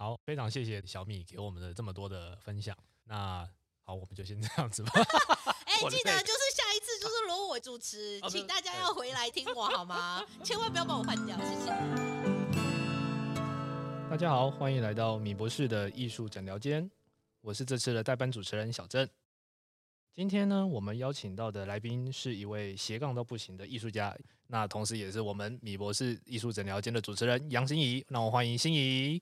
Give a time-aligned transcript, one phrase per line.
[0.00, 2.72] 好，非常谢谢小米给我们的这么多的分享。
[3.02, 3.44] 那
[3.82, 4.92] 好，我们就先这样子吧。
[5.66, 10.24] 哎、 欸，记得就是下一次就是罗我主持，请大家要回来听我好吗？
[10.44, 11.70] 千万不要把我换掉，谢谢。
[14.08, 16.88] 大家好，欢迎来到米博士的艺术诊疗间，
[17.40, 19.08] 我是这次的代班主持人小郑。
[20.14, 28.04] 今天呢，我们邀请到的来宾是一位斜杠到不行的艺术家，那同时也是我们米博士艺术诊疗间的主持人杨心怡。
[28.08, 29.20] 让我欢迎心怡。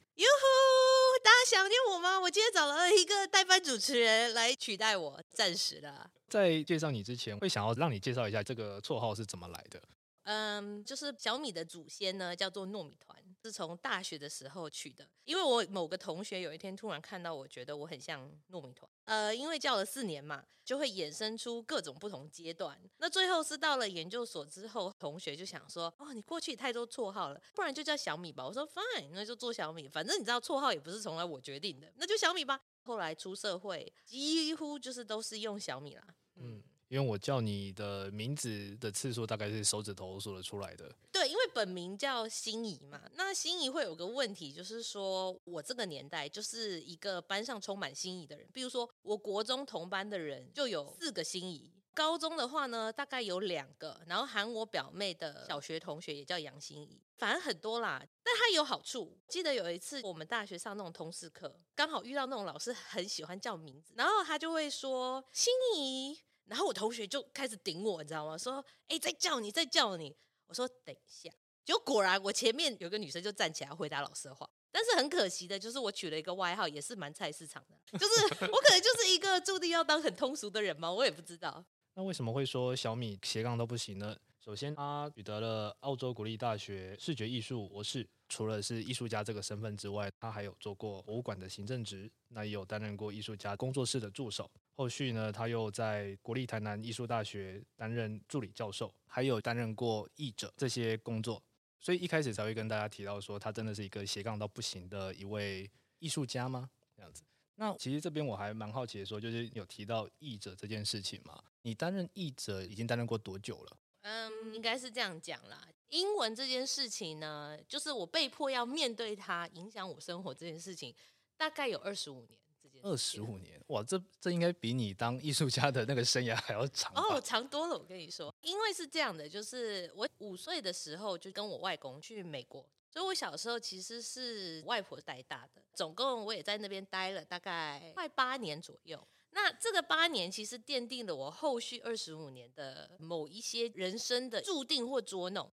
[1.46, 2.18] 想念我吗？
[2.18, 6.10] 我今天找了一个代班主持人来取代我，暂时的。
[6.28, 9.80] 在介绍你之前，会想要让你介绍一下这个绰号是怎么来的。
[10.24, 15.08] 嗯，就是小米的祖先呢，叫做糯米团，是从大学的时候取的。
[15.24, 18.90] 因为我某个同学有一天突然看到我，觉得我很像糯米团。
[19.04, 22.76] 呃，因为教了四年嘛，就会衍生出各种不同阶段。
[22.98, 29.88] 那最后是到了研究所之后，同学就想说：“哦，你过去太多绰号了，不然就叫小米吧。”我说：“Fine，那就做小米。
[29.88, 36.04] 反正你知道，绰号也不是从来我决定的，那就小米吧。”后来出社会，几乎就是都是用小米啦。
[36.36, 36.62] 嗯。
[36.88, 40.94] 因为我叫你的名字的次数大概是手指头数得出来的。
[41.10, 43.00] 对，因为本名叫心怡嘛。
[43.14, 48.48] 那心怡会有个问题，就是说我这个年代就是一个班上充满心怡的人。
[48.52, 58.00] 比如说，我国中同班的人就有四个心怡，高中的话呢，大概有两个，然后喊我表妹的小学同学也叫杨心怡，反正很多啦。
[58.22, 59.18] 但它有好处。
[59.28, 66.20] 记得有一次我们大学上那种通识课，刚好遇到那种老师很喜欢叫名字，然后他就会说心怡。
[66.46, 68.38] 然后我同学就开始顶我，你知道吗？
[68.38, 70.16] 说：“哎，在叫你，在叫你。”
[70.46, 71.30] 我说：“等一下。”
[71.64, 74.48] 就果然，我前面有个女生就站起来回答老师的话。
[74.70, 77.98] 但是很可惜的，就是我取了一个外号，也是蛮菜市场的。
[77.98, 80.92] 就是 我可能就是一个注定要当很通俗的人吗？
[80.92, 81.64] 我也不知道。
[81.94, 84.16] 那为什么会说小米斜杠都不行呢？
[84.38, 88.08] 首先，他取得了澳洲国立大学视觉艺术博士。
[88.28, 94.50] 除了是艺术家这个身份之外，他还有做过博物馆的行政职，那也有担任过艺术家工作室的助手。
[94.74, 101.42] 后续呢，他又在国立台南艺术大学担任助理教授，还有担任过译者这些工作。
[101.80, 106.68] 所以一开始才会跟大家提到说，他真的是一个斜杠到不行的一位艺术家吗？
[106.96, 107.22] 这样子。
[107.54, 111.42] 那其实这边我还蛮好奇的说，就是有提到译者这件事情嘛？
[111.62, 113.76] 你担任译者已经担任过多久了？
[114.02, 115.66] 嗯，应该是这样讲啦。
[115.90, 120.94] 英文这件事情呢，就是我被迫要面对它，影响我生活这件事情，
[121.36, 122.38] 大概有二十五年。
[122.82, 127.76] 二十五年，哇，这这应该比你当艺术家的那个生涯还要长哦，长多了。
[127.76, 139.02] 我跟你说，因为是这样的，就是我五岁的时候就跟我外公去美国，所以我小时候其实是外婆带大的，总共我也在那边待了大概快八年左右。
[139.30, 145.50] 那这个八年其实奠定了我后续二十五年的某一些人生的注定或捉弄。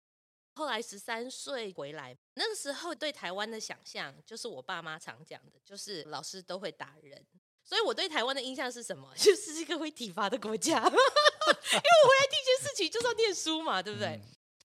[0.61, 7.27] 后来十三岁回来，那个时候对台湾的想象，就是我爸妈常讲的，就是老师都会打人。
[7.65, 9.11] 所以我对台湾的印象是什么？
[9.17, 10.77] 就是一个会体罚的国家。
[10.85, 14.09] 因为我回来第一件事情就是要念书嘛，对不对？
[14.09, 14.21] 嗯。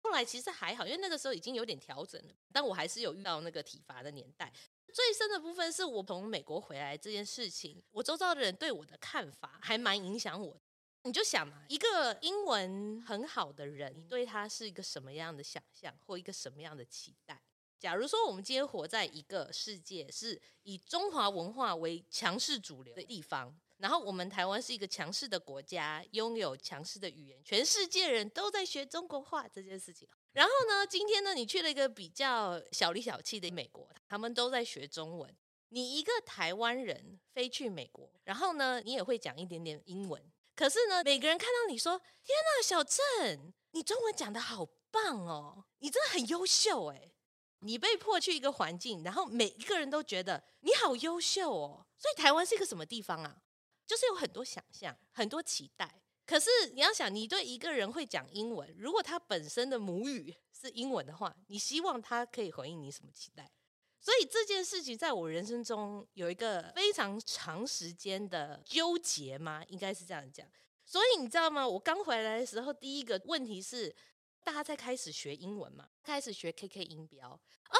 [0.00, 4.52] 后来其实还好，因为那个时候已经有点调整了，但我还是有遇到那个体罚的年代。
[4.94, 10.56] 最深的部分是我从美国回来这件事情，我周遭的人对我的看法还蛮影响我。
[11.02, 17.40] 你就想嘛，一个英文很好的人，你对他是一个什么样的想象或一个什么样的期待？
[17.78, 30.06] 假如说我们今天活在一个世界是以中华文化为强势主流的地方，然后我们台湾是一个强势的国家，拥有强势的语言，全世界人都在学中国话这件事情。
[30.32, 35.34] 然后呢，今天呢，你去了一个比较小里小气的美国，他们都在学中文。
[35.70, 40.22] 你一个台湾人飞去美国，然后呢，你也会讲一点点英文。
[40.60, 47.12] 可是呢，每个人看到你说：“天哪，小郑，你中文讲得好棒哦，你真的很优秀哎！”
[47.64, 51.86] 你被迫去一个环境，然后每一个人都觉得你好优秀哦。
[51.96, 53.34] 所以台湾是一个什么地方啊？
[53.86, 56.02] 就是有很多想象，很多期待。
[56.26, 63.50] 可是你要想，你对一个人会讲英文，如果他本身的母语是英文的话，你希望他可以回应你什么期待？
[64.00, 69.62] 所以这件事情在我人生中有一个非常长时间的纠结吗？
[69.68, 70.46] 应该是这样讲。
[70.86, 71.68] 所以你知道吗？
[71.68, 73.94] 我刚回来的时候，第一个问题是，
[74.42, 77.78] 大家在开始学英文嘛，开始学 KK 音标啊。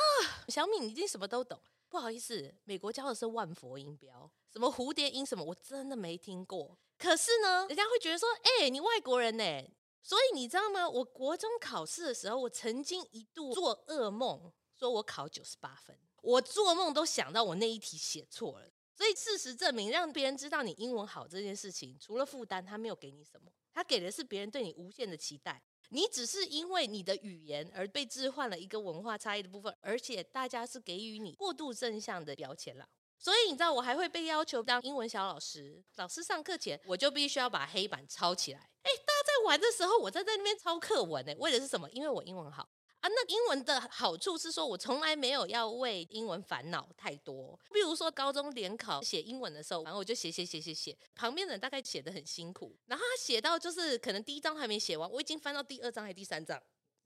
[0.49, 1.59] 小敏，你已经什么都懂。
[1.89, 6.79] 不好意思，美国教的是万佛音标，什么蝴蝶音什么，我真的没听过。
[6.99, 8.29] 可是呢，人家会觉得说，
[8.61, 9.65] 哎、你外国人呢？
[10.03, 10.89] 所以你知道吗？
[10.89, 15.99] 我国中考试的时候，我曾经一度做噩梦，说我考九十八分。
[16.23, 18.69] 我做梦都想到我那一题写错了。
[18.95, 25.63] 所以事实证明，让别人知道你英文好这件事情，除了负担，他没有给你什么，他给的是别人对你无限的期待。
[25.89, 32.87] 你只是因为你的语言而被置换了一个文化差异的部分，而且大家是给予你过度正向的标签了。
[33.19, 38.61] 所以你知道，我还会被要求当英文小老师，老师上课前我就必须要把黑板抄起来。
[38.83, 41.91] 哎，大家在玩的时候，我在在那边抄课文呢，为的是什么？
[41.91, 42.69] 因为我英文好。
[43.01, 47.59] 啊，那英文的好处是说，我从来没有要为英文烦恼太多。
[47.73, 56.63] 比如说高中联考写英文的时候，然后我就写写写写写，旁边的人大概写的很辛苦，然后他写到就是可能第一章还没写完，我已经翻到第二章还第三章，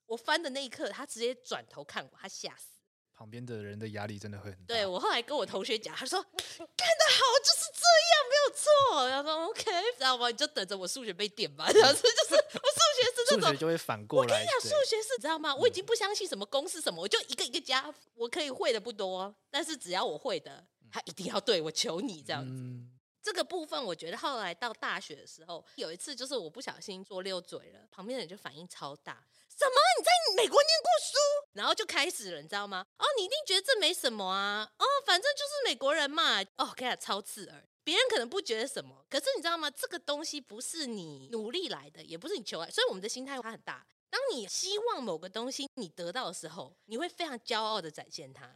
[0.07, 2.74] 我翻的那一刻，他直接转头看我，他吓死。
[3.17, 4.75] 旁边的人的压力真的会很大。
[4.75, 9.09] 对，我后来跟我同学讲，他说干得好，就是这样，没有错。
[9.09, 10.29] 然后说 OK，知道吗？
[10.29, 11.71] 你就等着我数学被点吧。
[11.71, 14.27] 然后就是我数学是这种，数学就会反过来。
[14.27, 15.55] 我跟你讲，数学是知道吗？
[15.55, 17.93] 我已经不相信什么公式什么，我就一个一个加。
[18.15, 22.51] 我可以会的不多，但是只要我会的，他一定要对，我求你这样子。
[22.51, 22.91] 嗯、
[23.23, 29.25] 这个部分我觉得后来到大学的时候，有一次就是我不小心做溜嘴了，旁边的人就反应超大。
[29.57, 29.77] 什么？
[29.99, 31.19] 你在美国念过书？
[31.53, 32.85] 然后就开始了，你知道吗？
[32.99, 34.69] 哦，你一定觉得这没什么啊。
[34.79, 36.43] 哦，反正就是美国人嘛。
[36.57, 37.65] 哦，看起超刺耳。
[37.85, 39.71] 别人可能不觉得什么，可是你知道吗？
[39.71, 43.87] 这个东西不是你努力来的，也不是你求来，所以我们的心态它很大。
[44.11, 48.51] 当你希望某个东西你得到的时候，你会非常骄傲的展现它。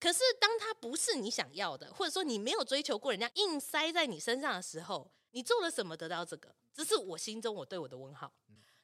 [0.00, 6.54] 可是当它不是你想要的，或者说你没有追求过，人家硬塞在你身上的时候，你做了什么得到这个？
[6.74, 8.32] 这是我心中我对我的问号。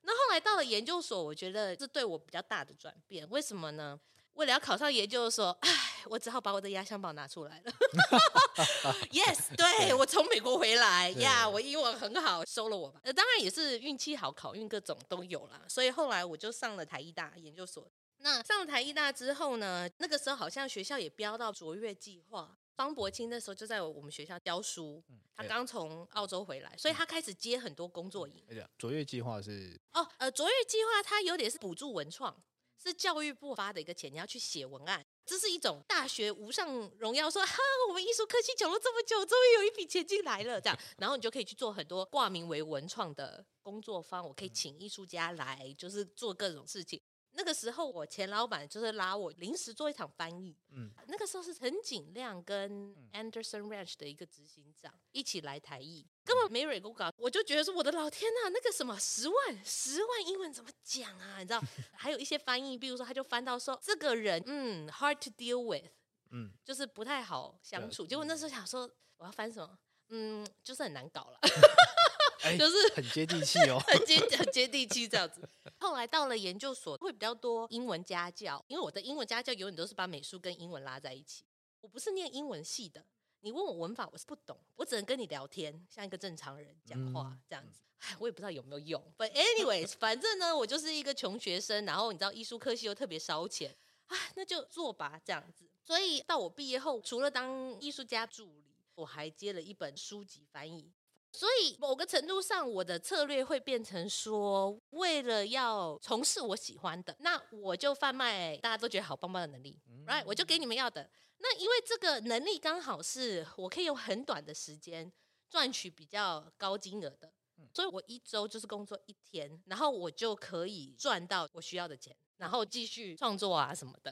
[0.03, 3.29] 那后来到了研究所，我觉得这对我比较大的转变。
[3.31, 3.99] 为什么呢？
[4.35, 5.71] 为了要考上研究所，唉，
[6.06, 7.73] 我只好把我的压箱宝拿出来了。
[9.11, 13.00] Yes， 对，我从美国回来呀，yeah, 我英文很好，收了我吧。
[13.03, 15.61] 呃，当然也是运气好，考运各种都有啦。
[15.69, 17.91] 所以后来我就上了台艺大研究所。
[18.19, 22.56] 那上了台艺大之后呢，那个时候好像学校也标到卓越计划。
[22.79, 25.03] 方伯清那时候就在我们学校教书，
[25.35, 28.41] 他刚从澳洲回来，所以他开始接很多工作营。
[28.49, 32.41] 哎呀，卓越计划是哦，呃，卓越计划它有点是补助文创，
[32.81, 37.57] 是教育部发的一个钱，你要去写文案，这是一种大学无上荣耀，说哈，
[37.89, 47.03] 我们艺术科技讲了这么久，终于有一笔钱进来了，这样， 然后你就可以去做很多挂名为文创的工作坊，我可以请艺术家来，就是做各种事情。
[47.38, 50.56] 那个时候，我前老板就是拉我临时做一场翻译。
[50.73, 61.38] 嗯，那个时候是陈景亮跟 Anderson Ranch 的一个执行长一起来台译，根本没蕊过稿，我就觉得说我的老天呐，那个什么十万十万英文怎么讲啊？
[61.38, 61.62] 你知道，
[61.94, 65.88] 还有一些翻译，比如说他就翻到说这个人嗯 hard to deal with，
[66.32, 68.05] 嗯，就是不太好相处。
[68.05, 69.79] 结果那时候想说我要翻什么？
[70.08, 71.38] 嗯，就是很难搞了。
[72.43, 75.40] 欸、就是 很接地气哦， 很接很接地气这样子。
[75.79, 81.44] 后来到了研究所，会比较多英文家教，因为我的英文家教永远都是把美术跟英文拉在一起。
[81.81, 83.05] 我不是念英文系的，
[83.40, 87.81] 你问我文法，我是不懂，我只能跟你聊天，像一个正常人讲话这样子。
[87.99, 89.02] 哎，我也不知道有没有用。
[89.17, 93.76] But anyways，反正呢，我就是一个穷学生，然后你知道艺术科系又特别烧钱，
[94.06, 95.69] 哎，那就做吧这样子。
[95.84, 98.64] 所以到我毕业后，除了当艺术家助理，
[98.94, 100.93] 我还接了一本书籍翻译。
[101.31, 110.25] 所以某个程度上，我的策略会变成说，为了要从事我喜欢的，那我就贩卖大家都觉得好棒棒的能力，right？
[110.27, 111.09] 我就给你们要的。
[111.37, 115.13] 那因为这个能力刚好是我可以用很短的时间
[115.51, 117.31] 赚取比较高金额的，
[117.75, 124.11] 所以我一周就是工作一天，然后我就可以赚到我需要的钱，然后继续创作啊什么的。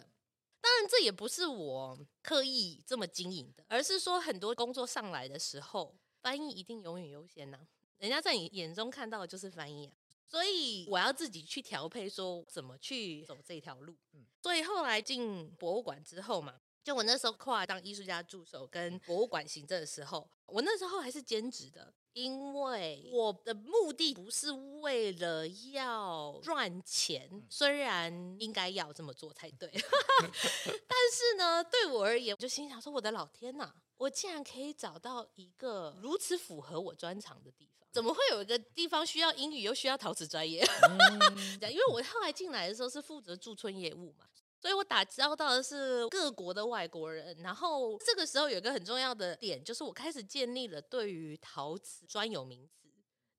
[0.61, 5.97] 当然，这也不是我刻意这么经营的，而是说很多工作上来的时候。
[6.27, 7.69] 翻译一定永远优先呐、啊，
[7.99, 9.95] 人家在你眼中看到的就是翻译啊，
[10.29, 13.97] 所以我要自己去调配，说怎么去走这条路。
[14.43, 33.71] 所以后来进博物馆之后嘛，就我那时候跨当艺术家助手跟博物馆行政的时候，我那时候还是兼职的，因为我的目的不是为了要赚钱，虽然应该要这么做才对， 但是呢，对我而言，我就心想说，我的老天呐！
[33.99, 40.65] 我竟然可以找到一个如此符合我专长的地方，怎么会有一个地方需要英语又需要陶瓷专业？
[40.89, 44.25] 嗯、因为我后来进来的时候是负责驻村业务嘛，
[44.61, 47.37] 所以我打交道的是各国的外国人。
[47.39, 52.89] 然后这个时候有一个很重要的点，就是我开始建立了对于陶瓷专有名词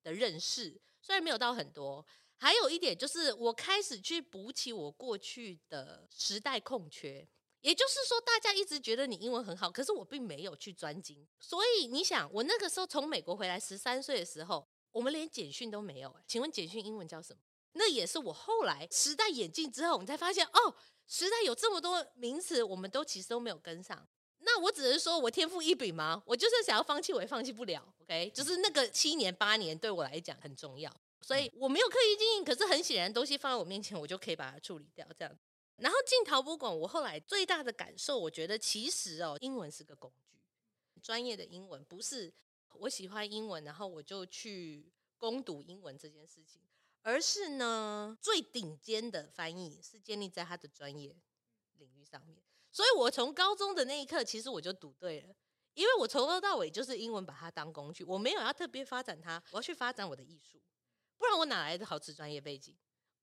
[0.02, 2.04] 的认识，虽然没有到很多。
[2.36, 7.28] 还有一点就是我开始去补起我过去的时代空缺。
[7.60, 11.26] 也就是说，大家一直觉得你英文很好，可是我并没有去专精。
[11.40, 16.16] 所以你想，我那个时候从美国回来，十三岁的时候，我们连简讯都没有。
[16.28, 17.40] 请问简讯英文叫什么？
[17.72, 20.76] 那也是我后来时代演进之后，你才发现哦，
[21.08, 24.06] 时代有这么多名词，我们都其实都没有跟上。
[24.40, 26.22] 那我只是说我天赋异禀吗？
[26.24, 27.82] 我就算想要放弃，我也放弃不了。
[28.02, 30.94] OK，就是那个七年八年对我来讲很重要。
[31.20, 35.38] 所以我没有刻意经营，可是很显然东西放在我面前，我就可以把它处理掉这样。
[35.76, 40.38] 然后进陶博馆，我后来最大的感受，我觉得其实哦，英文是个工具，
[41.02, 42.32] 专业的英文不是
[42.74, 46.62] 我喜欢英文，然后我就去攻读英文这件事情，
[47.08, 51.16] 而是呢，最顶尖的翻译是建立在他的专业
[51.78, 52.38] 领域上面。
[52.70, 55.34] 所以我从高中的那一刻，其实我就赌对了，
[55.72, 60.60] 因为我从头到尾就是英文把它当工具，我没有要特别发展它，我要去发展我的艺术，
[61.16, 62.76] 不然我哪来的陶瓷专业背景？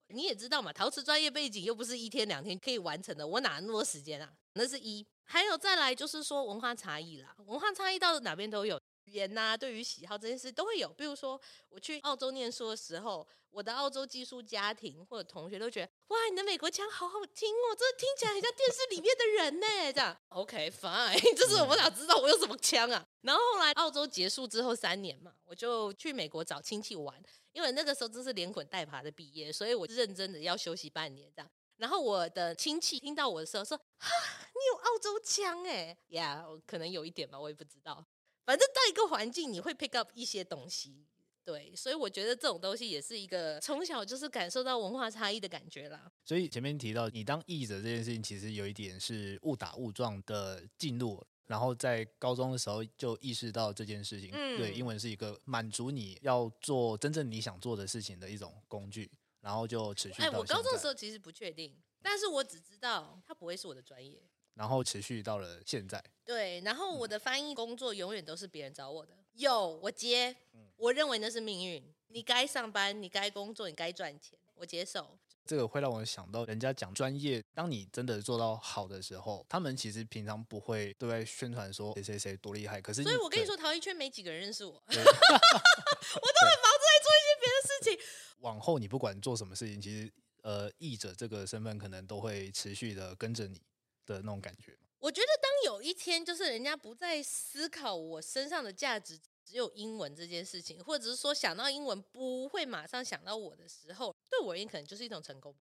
[0.07, 4.33] 你也知道嘛，陶瓷专业背景又不是一天两天可以完成的，我哪那么多时间啊？
[4.53, 8.81] 那是一，还有再来就是说文化差异啦，文化差异到哪边都有。
[9.05, 10.89] 语言呐、啊，对于喜好这件事都会有。
[10.89, 19.93] 比如说，我去澳洲念书的时候，我的澳洲寄宿家庭或者同学都觉得，哇，你的美国腔好好听哦，这听起来很像电视里面的人呢。
[19.93, 23.05] 这样，OK fine，这是我哪知道我有什么腔啊？
[23.21, 27.21] 然后后来澳洲结束之后三年嘛，我就去美国找亲戚玩，
[27.53, 31.49] 因为那个时候真是连滚带爬的毕业，所以我认真的要休息半年这样。
[31.77, 34.09] 然后我的亲戚听到我的时候说，哈，
[34.53, 38.05] 你有澳洲腔哎，呀、yeah，可能有一点吧，我也不知道。
[38.45, 41.07] 反正到一个环境，你会 pick up 一些东西，
[41.43, 46.11] 对，所以我觉得这种东西也是一个从小就是感受到文化差异的感觉啦。
[46.23, 59.11] 所以前面提到你当译者这件事情，其实有一点是误打误撞的进入，然后在高中的时候就意识到这件事情，嗯、对，英文是一个满足你要做真正你想做的事情的一种工具，
[59.41, 60.21] 然后就持续。
[60.21, 64.21] 哎，我高中的时候其实不确定，但是我只知道它不会是我的专业。
[64.55, 66.03] 然后持续到了现在。
[66.25, 70.35] 对，然后我的翻译工作永远都是别人找我的，有我接，
[70.75, 71.93] 我认为那是命运。
[72.07, 75.17] 你该上班，你该工作，你该赚钱，我接受。
[75.45, 82.81] 这个会让我想到，人家讲专业，当你真的做到好的时候，他们其实平常不会对外宣传说谁谁谁多厉害。
[82.81, 87.99] 可是，所以我跟你说，陶艺圈没几个人认识我，我都很忙着在做一些别的事情。
[88.41, 93.61] 往后你不管做什么事情，其实呃，译者这个身份可能都会持续的跟着你。
[94.05, 105.55] 的那种感觉，我觉得当有一天就是人家不再思考我身上的价值只有英文这件事情，或者是说想到英文不会马上想到我的时候，对我而言可能就是一种成功。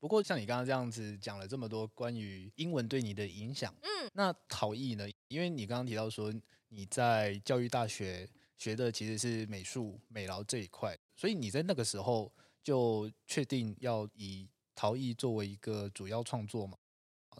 [0.00, 5.08] 不过像你刚刚这样子讲了这么多关于英文对你的影响，嗯，那陶艺呢？
[5.28, 6.32] 因为你刚刚提到说
[6.68, 12.32] 你在教育大学学的其实是美术美劳这一块，所以你在那个时候
[12.62, 16.78] 就确定要以陶艺作为一个主要创作嘛？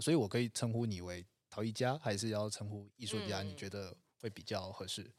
[0.00, 3.42] 所以，我可以称呼你为陶艺家，还是要称呼艺术家？
[3.42, 5.10] 你觉得会比较合适？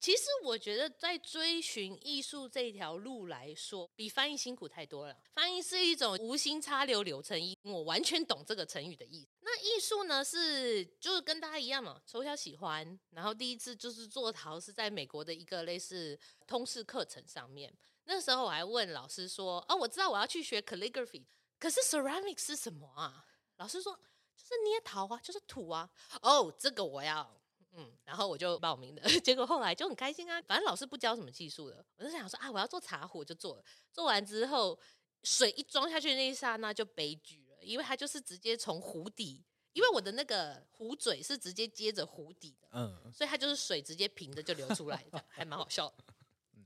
[0.00, 5.16] 其实，我觉得在追寻艺术这条路来说，比翻译辛苦太多了。
[5.32, 9.28] 翻译是一种无心插柳柳成荫，我完全懂这个成语的意思。
[9.42, 17.72] 那艺术呢，是就是跟大家一样嘛，从小喜欢，然后第一次就是做陶是在美国的一个类似通识课程上面。
[18.04, 21.24] 那时候我还问老师说：“哦，我知道我要去学 calligraphy，
[21.60, 23.24] 可是 ceramic 是什么啊？”
[23.62, 23.94] 老师说，
[24.36, 25.88] 就是捏陶啊，就是土啊。
[26.20, 27.40] 哦，这个我要，
[27.74, 29.02] 嗯，然后我就报名了。
[29.22, 33.64] 结果后来就很开心啊，反正老师不教什么技术的，我就想说啊，我要做茶壶，就做了。
[33.92, 34.76] 做完之后，
[35.22, 46.11] 水一装下去的那一刹那就悲剧了，因为它就是直接从壶底，因为我的那个壶嘴是直接接着壶底的，嗯，所以它就是水直接平的就流出来的，还蛮好笑的。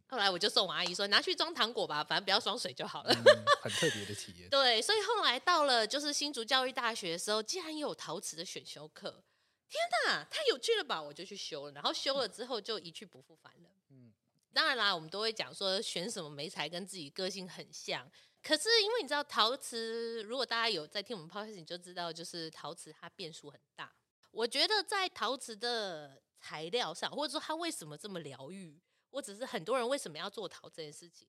[0.08, 3.12] 后来我就送我阿姨说，拿去装糖果吧，反正不要装水就好了。
[3.12, 4.48] 嗯，很特别的体验。
[4.50, 9.24] 对，所以后来到了就是新竹教育大学的时候，竟然有陶瓷的选修课，
[9.68, 11.02] 天哪，太有趣了吧！
[11.02, 13.70] 我就去修了，然后修了之后就一去不复返了。
[13.90, 14.12] 嗯，
[14.54, 18.08] 当然啦，我们都会讲说选什么媒材跟自己个性很像，
[18.42, 23.92] 可是因为你知道陶瓷，如果大家有在听我们 podcast，你就知道就是陶瓷它变数很大。
[24.30, 28.80] 我觉得在陶瓷的材料上，或者说它为什么这么疗愈。
[29.16, 31.26] 或者是很多人为什么要做陶这件事情？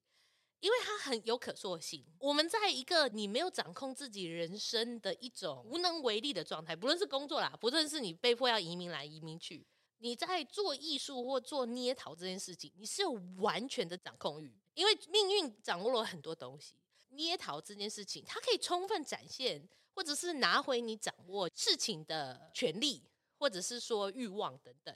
[0.59, 2.03] 因为它很有可塑性。
[2.19, 9.65] 我们在一个你没有掌控自己人生的一种无能为力的状态，不论是工作啦，不论是你被迫要移民来移民去，
[9.99, 16.75] 你在做艺术或做捏陶这件事情，你是有完全的掌控欲，因为命运掌握了很多东西。
[17.11, 19.65] 捏陶这件事情，它可以充分展现，
[19.95, 23.01] 或者是拿回你掌握事情的权利，
[23.39, 24.93] 或者是说欲望等等。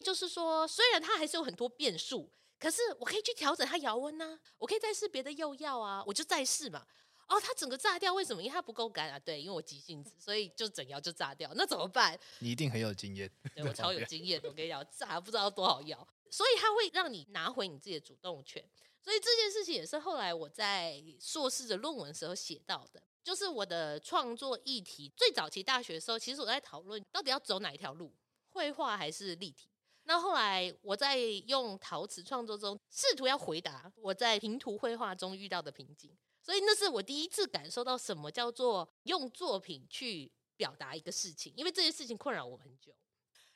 [0.00, 6.86] 就是说，虽然它还是有很多变数，可是我可以去调整它窑温呐，我可以再试别的釉药啊，我就再试嘛。
[7.28, 8.42] 哦，它整个炸掉，为什么？
[8.42, 9.16] 因为它不够干啊。
[9.18, 11.52] 对，因为我急性子，所以就整窑就炸掉。
[11.54, 12.18] 那怎么办？
[12.40, 13.30] 你一定很有经验。
[13.54, 18.60] 对，我超有经验，我跟你讲，炸不知道多少窑，所以它会让你拿回你自己的主动权。
[19.02, 25.12] 所以这件事情也是后来我在硕士的论文时候写到的，就是我的创作议题。
[25.16, 28.12] 最早期大学的时候，其实我在讨论到底要走哪一条路，
[28.48, 29.68] 绘画还是立体。
[30.04, 42.92] 那后来我在用陶瓷创作中，试图要回答我在平涂绘画中遇到的瓶颈，所以那是我第一次感受到什么叫做用作品去表达一个事情，因为这件事情困扰我很久。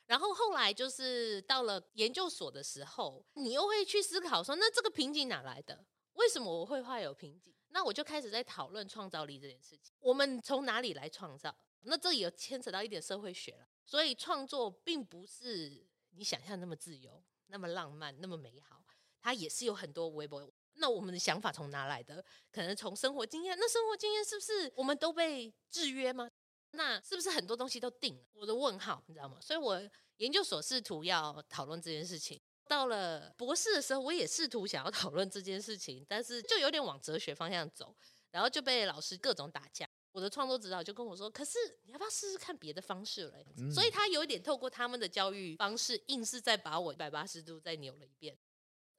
[0.05, 5.83] 然后后来就是到了研究所的时候，你又会去思考说，那这个瓶颈哪来的？
[6.13, 7.53] 为什么我绘画有瓶颈？
[7.69, 9.93] 那我就开始在讨论创造力这件事情。
[9.99, 11.53] 我们从哪里来创造？
[11.81, 13.67] 那这里有牵扯到一点社会学了。
[13.83, 15.84] 所以创作并不是
[16.15, 18.83] 你想象那么自由、那么浪漫、那么美好，
[19.21, 20.49] 它也是有很多微博。
[20.77, 22.23] 那我们的想法从哪来的？
[22.51, 23.57] 可能从生活经验。
[23.57, 26.29] 那生活经验是不是我们都被制约吗？
[26.71, 28.23] 那是不是很多东西都定了？
[28.33, 29.37] 我的问号，你知道吗？
[29.39, 29.81] 所以我
[30.17, 32.41] 研究所试图要讨论这件事情。
[32.67, 37.95] 到了博士的时候，我也试图想要讨论这件事情，但是就有点往哲学方向走，
[38.31, 39.84] 然后就被老师各种打架。
[40.15, 48.37] 我的创作指导就跟我说：“可是你要不要试试看别的方式嘞？”嗯、所以他有一点透过他们的教育方式，硬是再把我一百八十度再扭了一遍。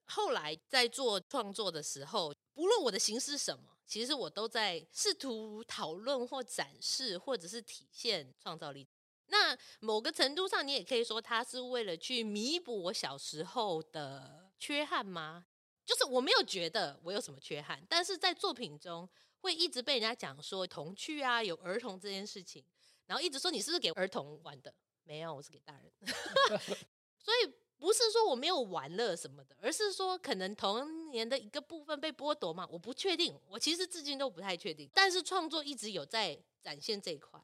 [0.04, 8.86] 后来在做创作的时候，不论我的形式什么，其实我都在试图讨论或展示，或者是体现创造力。
[9.28, 15.46] 那某个程度上，你也可以说，他是为了去弥补我小时候的缺憾吗？
[15.86, 19.08] 就是我没有觉得我有什么缺憾，但是在作品中
[19.46, 22.64] 会一直被人家讲说童趣啊，有儿童这件事情，
[23.06, 24.74] 然后一直说你是不是给儿童玩的？
[25.04, 25.92] 没有，我是给大人。
[27.16, 33.38] 所以不是说我没有玩乐什么的，而是说可能童年的一个部分被剥夺嘛，我不确定。
[33.48, 37.40] 我其实至今都不太确定，但是创作一直有在展现这一块。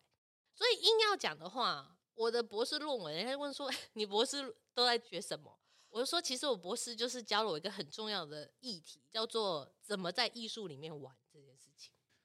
[0.54, 5.56] 所以硬要讲的话，我的博士论文，人家问说 你博士都在学什么？
[5.90, 11.51] 我就说，其实我博士就是教了我一个很重要的议题，叫做怎么在艺术里面玩这件。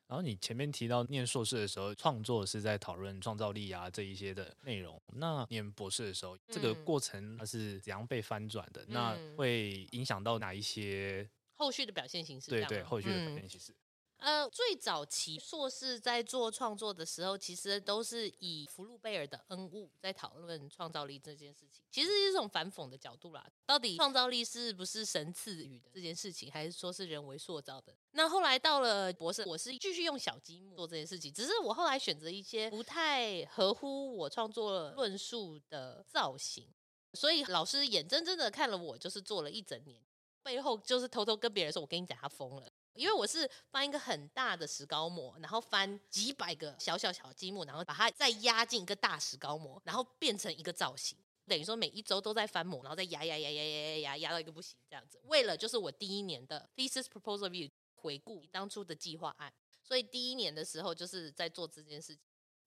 [0.07, 5.01] 然后你前面提到念硕士的时候，创作是在讨论创造力啊这一些的内容。
[5.13, 8.81] 那念博士的时候，这个过程它是怎样被翻转的？
[8.83, 12.49] 嗯、那会影响到哪一些后续的表现形式？
[12.49, 13.71] 对对，后续的表现形式。
[13.71, 13.75] 嗯
[14.17, 23.47] 呃，最早期硕士在做创作的时候，其实都是以福禄贝尔的恩物在讨论创造力这件事情，其实是一种反讽的角度啦。
[23.65, 27.95] 到底创造力是不是神赐予的这件事情，还是说是人为塑造的？
[28.11, 36.67] 那后来到了博士，我是继续用小积木做这件事情，只是我后来选择一些不太合乎我创作论述的造型，
[37.13, 40.01] 所以老师眼睁睁的看了我就是做了一整年，
[40.41, 42.67] 背后就是偷偷跟别人说，我跟你讲，他疯了。
[42.97, 51.17] 因为我是翻一个很大的石膏模，然后翻几百个小小小积木，然后把它再压进一个大石膏模，然后变成一个造型。
[51.47, 55.17] 等于说每一周都在翻模，然后再压压压压压压压压到一个不行这样子。
[55.23, 62.19] 为了就是我第一年的 thesis proposal view 回顾当初的计划案，所以第一年的时候就是在做这件事情。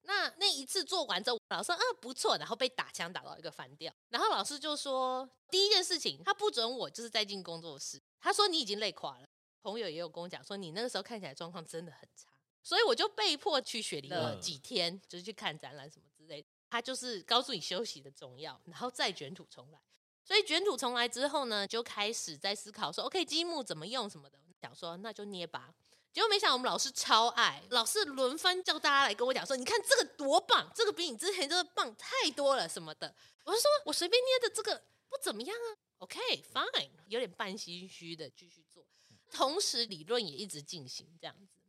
[0.03, 9.27] 那那一次做完之后，老师啊不错，然后被打枪打到一个翻掉，然后老师就说第一件事情他不准我就是再进工作室，他说你已经累垮了。
[9.61, 12.29] 朋友也有跟我讲说，你那个时候看起来状况真的很差，
[12.61, 16.47] 所以我就被迫去雪梨了几天，就是去看展览什么之类的。
[16.69, 19.79] 他就是告诉你休息的重要，然后再卷土重来。
[20.23, 24.39] 所以卷土重来之后呢，就开始在思考说，OK，积木怎么用什么的。
[24.61, 25.73] 想说那就捏吧，
[26.13, 33.11] 结果没想到我们老师超爱，老师轮番叫大家来跟我讲说，你看这个多棒，这个比你之前这个棒太多了什么的。
[33.43, 38.85] 我就说我随便捏的这个不怎么样啊，OK，fine，有点半心虚的继续做。
[39.31, 41.61] 同时，理论也一直进行这样子。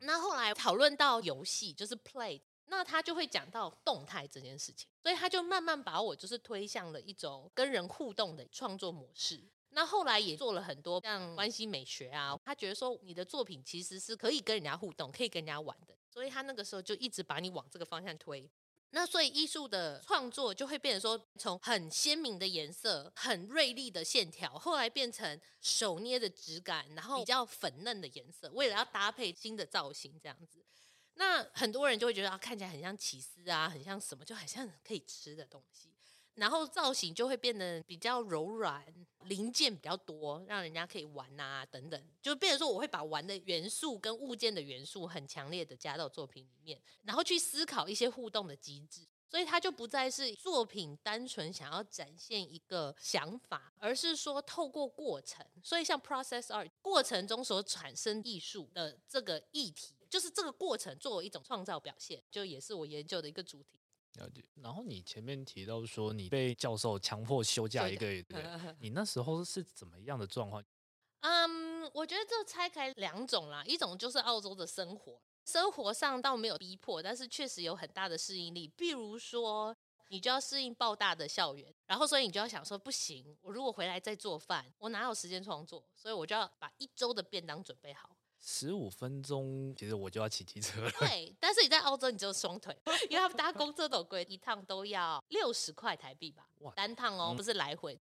[0.00, 9.42] 那后来讨论到游戏，就是 play，那他就会讲到动态这件事情，所以他就慢慢把我就是推向了一种跟人互动的创作模式。
[9.72, 18.50] 那后来也做了很多像关系美学啊，他觉得说你的作品其实是可以跟人家互动，可以跟人家玩的，所以他那个时候就一直把你往这个方向推。
[18.92, 30.64] 那所以艺术的创作就会变成说，从很鲜明的颜色、很锐利的线条，后来变成手捏的质感，然后比较粉嫩的颜色，为了要搭配新的造型这样子。
[31.14, 35.94] 那很多人就会觉得啊，看起来很像起司啊，很像什么，就很像可以吃的东西。
[36.34, 38.84] 然后造型就会变得比较柔软，
[39.24, 63.79] 零件比较多，让人家可以玩啊等等，就变成说我会把玩的元素跟物件的元素很强烈的加到作品里面，然后去思考一些互动的机制，所以它就不再是作品单纯想要展现一个想法，而是说透过过程，所以像 process art 过程中所产生艺术的这个议题，就是这个过程作为一种创造表现，就也是我研究的一个主题。
[64.14, 64.44] 了解。
[64.56, 68.42] 然后你前面提到说你被教授强迫休假一个月，对，
[68.80, 70.62] 你那时候是怎么样的状况？
[71.20, 78.66] 嗯，我觉得这拆开两种啦，一种就是澳洲的生活，生活上倒没有逼迫，但是确实有很大的适应力。
[78.68, 79.76] 比如说，
[80.08, 85.84] 你就要适应爆大的校园，然后所以你就要想说，不行，我如果回来再做饭，我哪有时间创作？
[85.94, 88.16] 所以我就要把一周的便当准备好。
[88.40, 90.90] 十五分钟，其实我就要骑机车了。
[90.98, 92.74] 对，但是你在澳洲，你只有双腿，
[93.10, 96.48] 因为他们搭公车都贵，一趟都要六十块台币吧？
[96.60, 97.94] 哇，单趟哦，不是来回。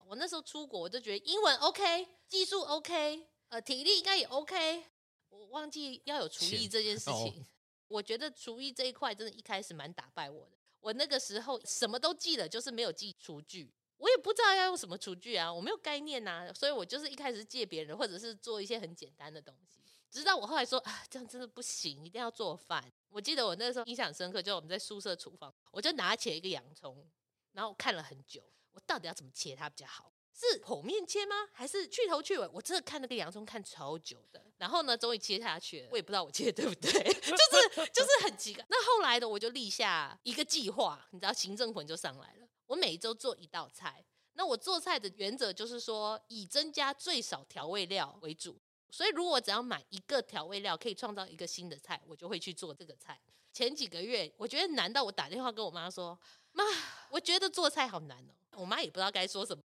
[0.00, 4.84] 嗯、我那时候出国，我就觉得英文 OK，技术 OK，呃，体力应该也 OK。
[5.28, 7.40] 我忘记要有厨艺这件事情。
[7.40, 7.46] 哦、
[7.88, 10.56] 我觉得厨艺这一块真的，一开始蛮打败我的。
[10.80, 13.72] 我那个时候什么都记得，就是没有记厨具。
[13.96, 19.80] 我也不知道要用什么厨具啊，我没有概念呐、所以我就是一开始借别人，或者是做一些很简单的东西。
[20.10, 22.92] 直到我后来说啊，这样真的不行，一定要做饭。
[23.08, 27.06] 我记得我那时候印象深刻，就我们在宿舍厨房，我就拿起了一个洋葱，
[27.52, 30.12] 然后看了很久，我到底要怎么切它比较好？
[30.36, 31.34] 是剖面切吗？
[31.52, 32.48] 还是去头去尾？
[32.52, 34.44] 我真的看那个洋葱看超久的。
[34.58, 38.64] 然后呢，终于切下去了，我也不知道我切的对不对， 就是就是很奇怪。
[38.68, 42.43] 那后来的，我就立下一个计划，你知道，行政魂就上来了。
[42.66, 48.60] 我每一周做一道菜，那我做菜的原则就是说，以增加最少调味料为主。
[48.90, 53.20] 所以，如果我只要买一个调味料，可以创造一个新的菜，我就会去做这个菜。
[53.52, 56.18] 前几个月，我觉得难到我打电话跟我妈说
[56.52, 56.64] ：“妈，
[57.10, 59.62] 我觉得做菜好难哦。”我妈也不知道该说什么。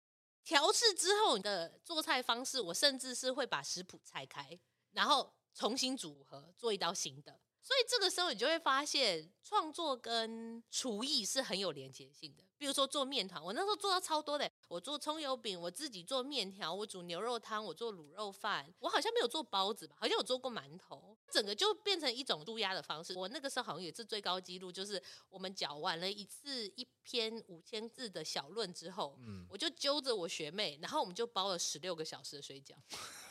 [0.42, 4.59] 调试之后的做菜方式，我甚至是会把食谱拆开，
[4.92, 7.40] 然后重新组合做一道新的。
[7.64, 12.44] 所以这个时候，你就会发现创作跟厨艺是很有连接性的。
[12.59, 14.50] 比如说做面团，我那时候做到超多的。
[14.68, 18.72] 我做葱油饼，我自己做面条，我煮牛肉汤，我做卤肉饭。
[18.81, 19.96] 我好像没有做包子吧？
[19.98, 21.16] 好像有做过馒头。
[21.31, 23.14] 整个就变成一种纾压的方式。
[23.16, 32.74] 我那个时候好像也是最高纪录，就是我们讲完了一次一篇五千字的小论之后，嗯，我就揪着我学妹，然后我们就包了十六个小时的水饺。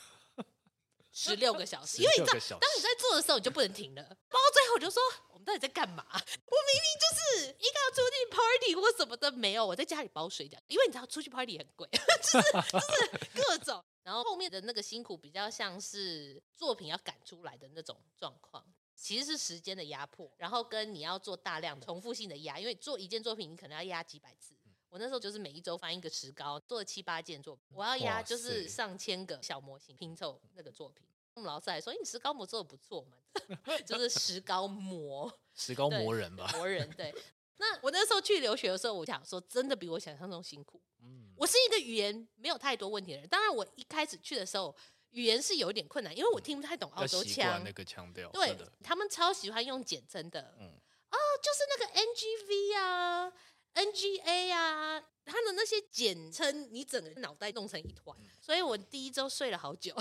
[1.13, 4.01] 十六个小时，因为你知道，当你在做的时候，你就不能停了。
[4.03, 6.03] 包到最后，我就说，我们到底在干嘛？
[6.09, 10.57] 我明明就是应该要出去 party 或什么的，没有，我在家里包水饺。
[10.67, 13.83] 因为你知道，出去 party 很贵，就是就是各种。
[14.01, 24.55] 然后后面的那个辛苦，比较像是作品要赶出来的那种状况，其实是时间的压迫，然后跟你要做大量重复性的压，因为做一件作品，你可能要压几百次。
[24.93, 27.65] 我那时候就是每一周翻一个石膏，做了七八件作品。
[27.73, 31.03] 我要压就是上千个小模型拼凑那个作品。
[31.33, 33.17] 我们老师还说：“你石膏模做的不错嘛，
[33.87, 37.11] 就是石膏模，石膏模人吧，模人。”对。
[37.57, 40.79] 那我那时候去留学的时候，我想说，真的比我想象中辛苦。
[41.01, 43.27] 嗯，我是一个语言没有太多问题的人。
[43.27, 44.75] 当然，我一开始去的时候，
[45.09, 48.29] 语言是有一点困难，因为我听不太懂澳洲腔，那个腔调。
[48.29, 50.53] 对，他们超喜欢用简称的。
[50.59, 50.67] 嗯，
[51.09, 53.33] 哦，就是那个 NGV 啊。
[53.75, 59.95] NGA 啊，他的那些简称，你整个脑袋弄成一团，所以我第一周睡了好久，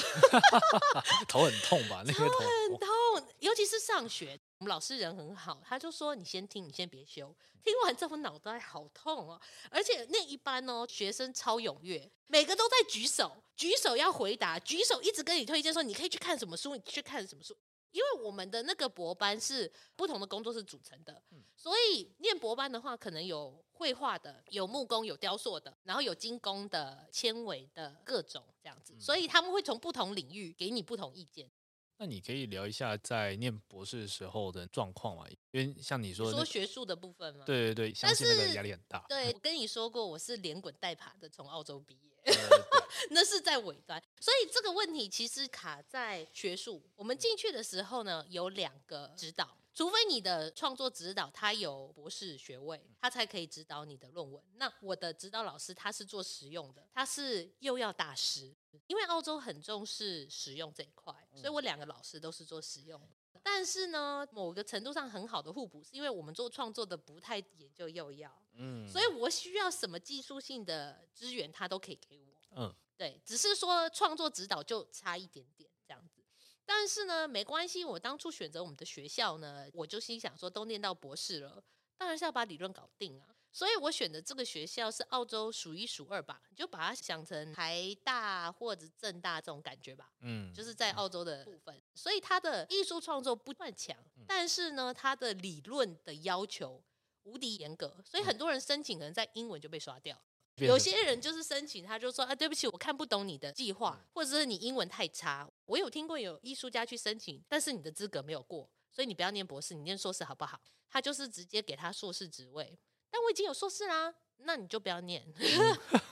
[1.26, 2.02] 头很痛吧？
[2.06, 7.34] 那个头很痛，尤其是上学，我们老师人很好，他就说你先听，你先别修。
[7.64, 17.56] 听完之后脑袋好痛哦，而且那一班哦，学生超踊跃，每个都在举手，举手要回答，举手一直跟你推荐说你可以去看什么书，你去看什么书。
[17.92, 21.22] 因为我们的那个博班是不同的工作室组成的，
[21.54, 31.50] 所以念博班的话，可能有绘画的，有木工，有雕塑的，然后有精工的、纤维的各种这样子，所以他们会从不同领域给你不同意见。
[31.98, 35.24] 那你可以聊一下在念博士时候的状况吗？
[35.52, 37.44] 因为像你说的，说学术的部分吗？
[37.44, 39.04] 对对对，相信那个压力很大。
[39.08, 42.11] 对，我跟你说过，我是连滚带爬的从澳洲毕业。
[43.10, 46.82] 那是在尾端，所以这个问题其实卡在学术。
[46.94, 54.42] 我们进去的时候呢，有两个指导，除非你的创作指导他有博士学位，他才可以指导你的论文。
[54.54, 58.54] 那我的指导老师他是做实用的，他是又要大师，
[58.86, 63.00] 因为澳洲很重视实用这一块，所以我两个老师都是做实用。
[63.42, 76.22] 但是呢，某个程度上很好的互补，是因为我们做创作的不太研究又要，嗯，所以我需要什么技术性的资源，他都可以给我，嗯，对，只是说创作指导就差一点点这样子。
[76.64, 81.62] 但是呢，没关系，我当初选择我们的学校呢，我就心想说，都念到博士了，
[81.96, 83.26] 当然是要把理论搞定啊。
[83.52, 90.10] 所以我选的这个学校是澳洲数一数二吧，你就把它想成台大或者政大这种感觉吧。
[90.20, 93.94] 嗯，就是在澳洲的部分，所以它的艺术创作不算强，
[94.26, 96.82] 但是呢，它的理论的要求
[97.24, 100.18] 无敌严格，所以很多人申请可能在英文就被刷掉。
[100.56, 105.50] 有些人就是申请，他就说啊，对不起，我看不懂你的计划，或者是你英文太差。
[105.64, 110.60] 我有听过有艺术家去申请，但是你的资格没有过，所以你不要念博士，你念硕士好不好？
[110.88, 112.78] 他就是直接给他硕士职位。
[113.12, 115.22] 但我已经有硕士啦，那你就不要念。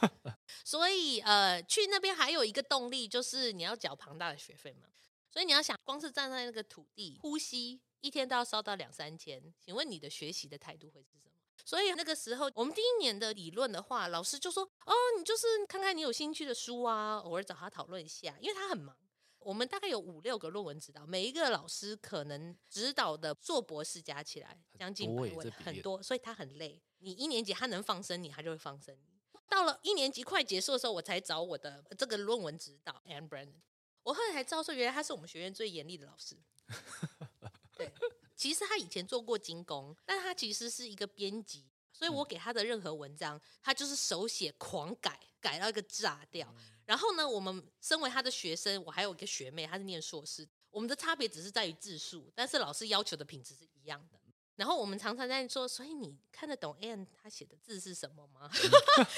[0.62, 4.86] 所以呃，去那边还有一个动力，就是你要缴庞大的学费嘛。
[5.30, 9.42] 所以你要想，光是站在那个土地呼吸，一天都要烧到两三千。
[9.58, 11.32] 请问你的学习的态度会是什么？
[11.64, 18.96] 所以那个时候，我们第一年的理论的话，老师就说：“哦，你就是看看你有兴趣的书啊，偶尔找他讨论一下，因为他很忙。
[19.38, 26.78] 我们大概有五六个论文指导，每一个老师可能指导的硕博士加起来将近百位，很多，所以他很累。
[27.00, 29.18] 你一年级他能放生你，他就会放生你。
[29.48, 33.60] 到了一年级快结束的时候，我才找我的这个论文指导 Anne Brennan。
[34.02, 36.36] 我后来才知道说，原来他是我们学院最严厉的老师。
[37.76, 37.92] 对。”
[38.36, 46.54] 其实他以前做过精工，但他其实是一个编辑，所以我给他的任何文章，他就是手写狂改，改到一个炸掉。
[46.86, 54.19] 然后呢，我们身为他的学生，我还有一个学妹，她是念硕士，我们的差别只是在于字数，但是老师要求的品质是一样的。
[54.60, 58.46] 然后我们常常在说，所以你看得懂 Anne 他写的字是什么吗？
[58.62, 58.70] 因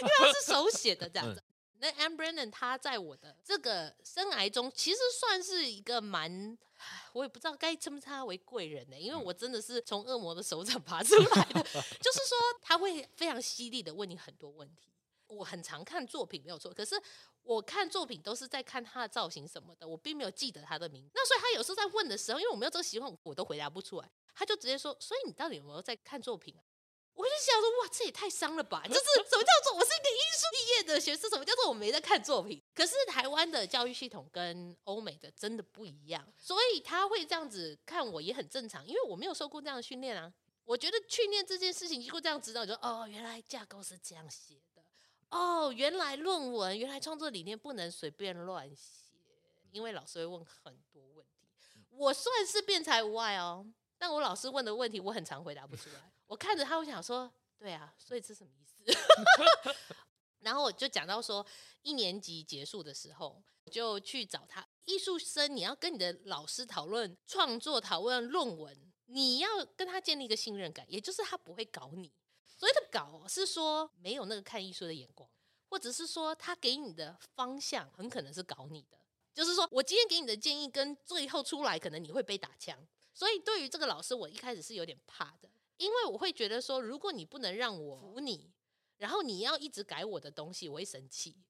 [0.06, 1.42] 为他是手写的这样子。
[1.80, 6.56] 那 Anne Brennan 他在我的这个生涯中，其实算是一个蛮，
[7.12, 8.96] 我也不知道该称不称他为贵人呢？
[8.96, 11.60] 因为我真的是从恶魔的手掌 爬出来的。
[11.64, 14.92] 就是说，他会非常犀利的问你很多问题。
[15.32, 17.00] 我很常看作品没有错，可是
[17.42, 21.10] 我看作品都是在看他的造型什么的，我并没有记得他的名字。
[21.14, 24.10] 那所以他有时候在问的时候，因为我没有这个习惯，我都回答不出来。
[24.34, 26.54] 他就直接说：“所以你到底有没有在看作品？”
[27.14, 28.82] 我就想说，哇，这也太伤了吧！
[28.86, 32.62] 就是什么叫做我是一个艺术毕业的学生，什么叫做我没在看作品？
[32.74, 40.32] 可是台湾的教育系统跟欧美的真的不一样，所以他会这样子看我也很正常，因为我没有受过这样的训练啊。
[40.64, 44.54] 我觉得训练这件事情，经过这样指导，就哦，原来架构是这样写，
[45.32, 49.16] 哦，原来论文，原来创作理念不能随便乱写，
[49.70, 51.48] 因为老师会问很多问题。
[51.88, 53.66] 我算是辩才无碍哦，
[53.96, 56.12] 但我老师问的问题，我很常回答不出来。
[56.28, 58.84] 我看着他，我想说，对啊，所以这是什么意思？
[60.40, 61.46] 然后我就讲到说，
[61.80, 64.68] 一年级结束的时候，就去找他。
[64.84, 72.12] 艺术生，你要跟你的老师讨论创作、讨论论文，你要跟他建立一个信任感，也就是他不会搞你。
[72.62, 75.28] 所谓的搞，是说没有那个看艺术的眼光，
[75.68, 78.96] 或者是说他给你的方向很可能是搞你的。
[79.34, 82.78] 就是说我今天给你的建议，跟最后出来，可能你会被打枪。
[83.12, 85.50] 所以对于这个老师，我一开始是有点怕的。
[85.76, 88.52] 因为我会觉得说，如果你不能让我服你，
[88.98, 91.42] 然后你要一直改我的东西，我会生气。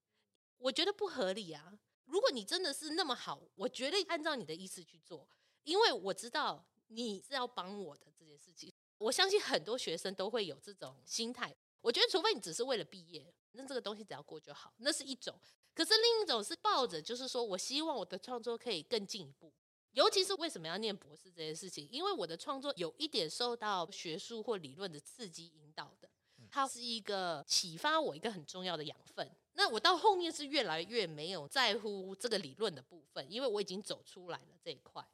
[0.56, 1.78] 我觉得不合理啊！
[2.06, 5.28] 如果你真的是那么好，我绝对按照你的意思去做，
[5.64, 8.72] 因为我知道你是要帮我的这件事情。
[9.02, 11.54] 我相信很多学生都会有这种心态。
[11.80, 15.34] 我觉得，除非你只是为了毕业，那这个东西只要过就好，那是一种。
[15.74, 19.52] 可是另一种是抱着，就是说我希望我的创作可以更进一步。
[19.92, 26.08] 尤其是为什么要念博士这件事情，因为我的创作有一点受到学术或理论的刺激引导的，
[26.48, 29.28] 它是一个启发我一个很重要的养分。
[29.54, 35.06] 那我到后面是越来越没有在乎这个理论的部分，因为我已经走出来了这一块，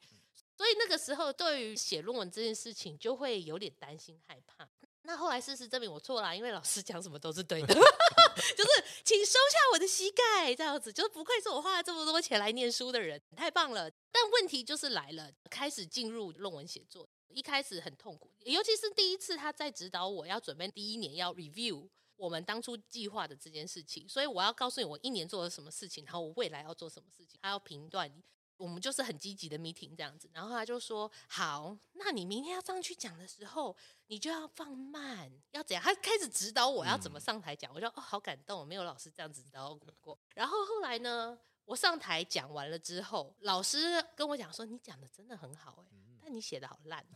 [0.59, 4.67] 所以那个时候对于写论文这件事情就会有点担心害怕。
[5.03, 13.89] 那后来事实证明我错了，因为老师讲什么都是对的， 就是请收下我的膝盖，这样子，就是不愧是我花了这么多钱来念书的人，太棒了。
[14.11, 28.21] 但问题就是来了，开始进入论文写作，一开始很痛苦，尤其是第一次他在指导我要准备第一年要 review 我们当初计划的这件事情，所以我要告诉你我一年做了什么事情，然后我未来要做什么事情，他要评断你。
[28.59, 33.73] 我们就是很积极的 meeting 这样子，然后他就说：“好，那你明天要上去讲的时候，
[34.07, 40.19] 你就要放慢，要怎样？”他开始指导我要怎么上台讲，我就哦，好感动，我没有老师这样子指导过。
[40.35, 47.05] 然后后来呢，我上台讲完了之后，老师跟我讲说：“你讲的真的很好，哎，但你写的好烂。”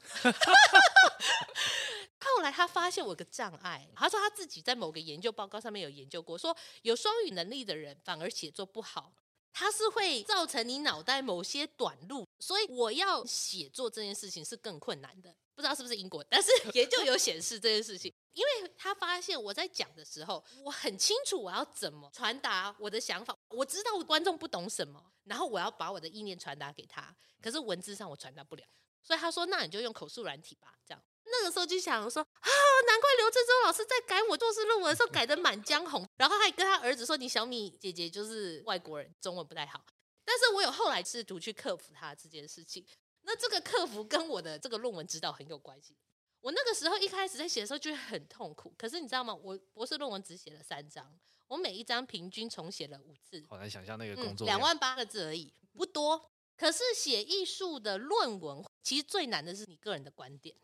[2.23, 9.13] 后来他发现我有个障碍，他说他自己在某个研究报告上面有研究过，说有双语能力的人反而写作不好。
[9.53, 15.33] 它是会造成你脑袋某些短路，所以我要写作这件事情是更困难的。
[15.55, 28.63] 不知道是不是因果，但是 研究有显示这件事情，因为他发现我在讲的时候，我很清楚我要怎么传达我的想法，我知道观众不懂什么，然后我要把我的意念传达给他，可是文字上我传达不了，
[29.03, 31.03] 所以他说，那你就用口述软体吧，这样。
[31.33, 32.49] 那个时候就想说啊，
[32.87, 39.83] 难怪刘志忠老师在改我硕士论文的时候改的满江红，然后还跟他儿子说，你小米姐姐就是外国人，中文不太好。
[40.23, 42.85] 但是我有后来试图去克服他这件事情。
[43.21, 45.97] 那这个克服跟我的这个论文指导很有关系。
[46.41, 49.33] 我那个时候一开始在写的时候就会很痛苦，可是你知道吗？
[49.33, 51.17] 我博士论文只写了三章，
[51.47, 53.41] 我每一章平均重写了五次。
[53.49, 56.29] 好难想象那个工作，两万八个字而已，不多。
[56.57, 60.55] 可是写艺术的论文，其实最难的是你个人的观点。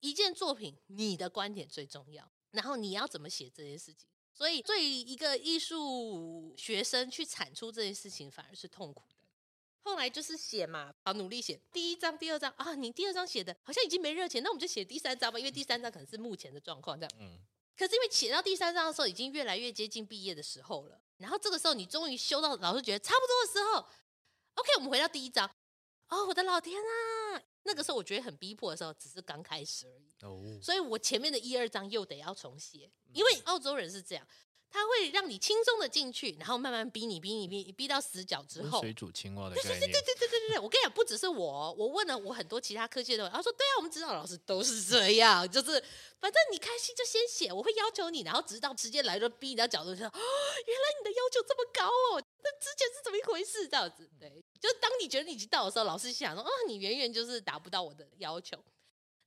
[0.00, 9.16] 一件作品，你的观点最重要，然后你要怎么写这件事情，所以对于一个艺术学生去产出这件事情反而是痛苦的。
[9.82, 12.74] 后来就是写嘛，好努力写第一章、第二章啊。
[12.74, 17.12] 你第二章写的好像已经没热情，那我们就写第三章吧，因为第三章可能是目前的状况这样。
[17.18, 17.38] 嗯。
[17.76, 21.00] 可是因为写到第三章的时候，已经越来越接近毕业的时候了。
[21.16, 23.88] 然后这个时候，你终于修到老师觉得差不多的时候
[24.56, 25.50] ，OK，我们回到第一章。
[26.08, 27.42] 哦，我的老天啊！
[27.62, 30.08] 那个时候我觉得很逼迫的时候，只是刚开始而已。
[30.22, 30.58] 哦。
[30.62, 34.26] 所以我前面的一二章又得要重写，因为澳洲人是这样。
[34.70, 38.80] 他会让你轻松的进去，然后慢慢逼你，逼你，逼逼到死角之后。
[38.80, 39.80] 水煮青蛙的概念。
[39.80, 45.72] 对对对对对对对，我跟你讲，不只是我，我问了我很多其他科系的人，他说对啊，我们指导老师都是这样，就是
[46.20, 50.12] 反正你开心就先写，我会要求你，然后直到直接来就逼你到角度说，哦，
[50.66, 53.66] 原来你的要求这么高哦，那之前是怎么一回事？
[53.66, 54.30] 这样子，对，
[54.60, 58.56] 就当你觉得你已经到的时候，老师想说，哦，你远远就是达不到我的要求。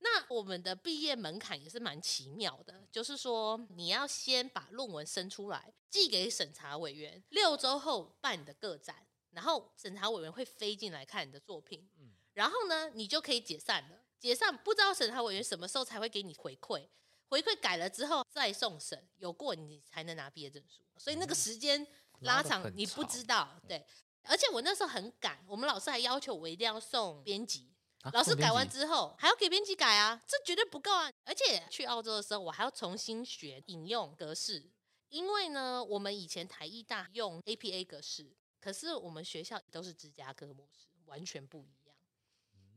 [0.05, 11.89] 那我们的毕业门槛也是蛮奇妙的，就是说你要先把论文生出来，寄给审查委员，六周后办你的个展，然后审查委员会飞进来看你的作品，
[12.33, 14.03] 然后呢，你就可以解散了。
[14.19, 16.85] 解散不知道审查委员什么时候才会给你回馈，
[17.29, 20.83] 回馈改了之后再送审，有过你才能拿毕业证书。
[20.97, 21.87] 所以那个时间
[22.19, 23.85] 拉长你不知道，对。
[24.25, 27.72] 而且我那时候很赶，我们老师还要求我一定要送编辑。
[28.11, 31.09] 老师改完之后还要给编辑改啊，这绝对不够啊！
[31.23, 34.69] 而且去澳洲的时候，我还要重新学引用格式，
[35.07, 41.95] 因为呢，我们以前台艺大用 APA 格式，可是我们学校都是芝加哥模式，完全不一样，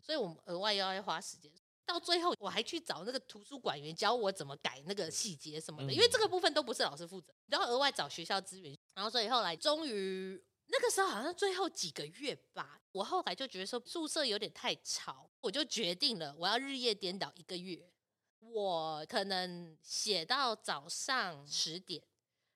[0.01, 1.51] 所以我们额外又要花时间。
[1.85, 10.41] 到最后，我还去找那个图书馆员教我怎么改那个细节什么的，因为这个部分都不是老师负责，然后额外找学校资源，然后所以后来终于。
[10.69, 17.89] 那个时候好像最后几个月吧，我后来就觉得说宿舍有点太吵，我就决定了我要日夜颠倒一个月。
[18.41, 22.03] 我可能写到早上十点，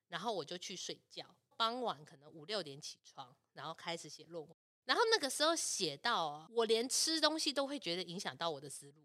[0.08, 1.24] 然后我就去睡觉，
[1.56, 4.56] 傍晚可能五六点起床，然后开始写论文。
[4.84, 9.04] 然后那个时候写到我连吃东西都会觉得影响到我的思路。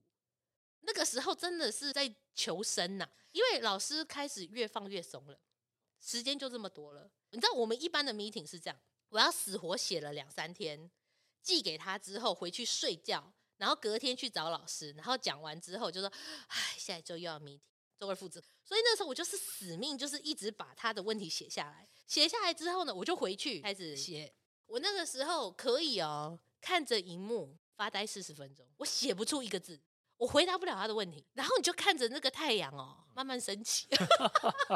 [0.81, 5.39] 那个时候真的是在求生呐，因为老师开始越放越松了，
[5.99, 7.09] 时间就这么多了。
[7.31, 8.79] 你知道我们一般的 meeting 是这样。
[9.09, 10.89] 我要死活写了两三天，
[11.41, 16.11] 寄给他之后回去睡觉，然后隔天去找老师，然后讲完之后就说
[16.47, 17.59] ：“唉，下一周又要 meeting，
[17.97, 21.87] 周而复始。”所以那时候我就是死命，就是一直把他的问题写下来。
[22.07, 24.33] 写下来之后呢，我就回去开始写。
[24.65, 29.79] 我那个时候可以哦，看着荧幕发呆四十分钟，我写不出一个字，
[30.17, 31.23] 我回答不了他的问题。
[31.33, 33.87] 然后你就看着那个太阳哦，慢慢升起，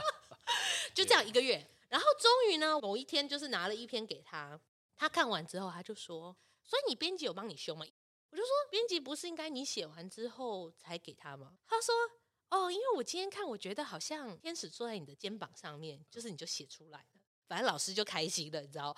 [0.93, 1.67] 就这样一个月。
[1.89, 4.59] 然后终于呢，某一天就是拿了一篇给他，
[4.95, 7.85] 他看完之后他就说：“所以你编辑有帮你修吗？”
[8.31, 11.95] 我就说：“编辑不是应该你写完之后才给他吗？”他说
[12.51, 17.05] ：“哦，因为我今天看，我觉得好像天使坐在你的肩膀上面，就是你就写出来了。
[17.47, 18.95] 反正老师就开心了，你知道？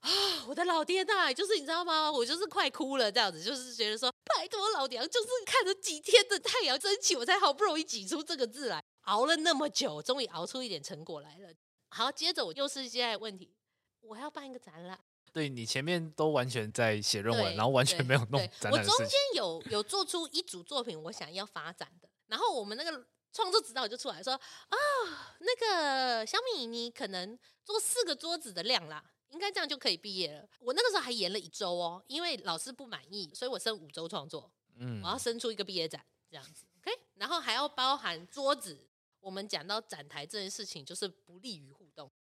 [0.00, 0.10] 啊，
[0.46, 2.12] 我的老天呐，就是你知道吗？
[2.12, 11.48] 我就是快哭了，这样子，就是觉得说，拜托老娘，就是看了几天的太阳升起，我才好不容易挤出这个字来，熬了那么久，终于熬出一点成果来了。”
[11.94, 13.54] 好，接着我又是现在问题，
[14.00, 14.98] 我要办一个展览。
[15.32, 18.72] 对，你前面都完全在写论文，然后完全没有弄展览。
[18.72, 22.08] 我中间有有做出一组作品，我想要发展的。
[22.26, 24.76] 然后我们那个创作指导就出来说：“啊，
[25.38, 34.50] 那个小米，你可能做四个桌子的量啦，应该这样就可以毕业了。”我那个时候还延了一周哦，因为老师不满意，所以我剩五周创作。
[34.78, 38.88] 嗯，我要生出一个毕业展这样子，OK，然后还要包含桌子。
[39.20, 41.72] 我们讲到展台这件事情，就是不利于。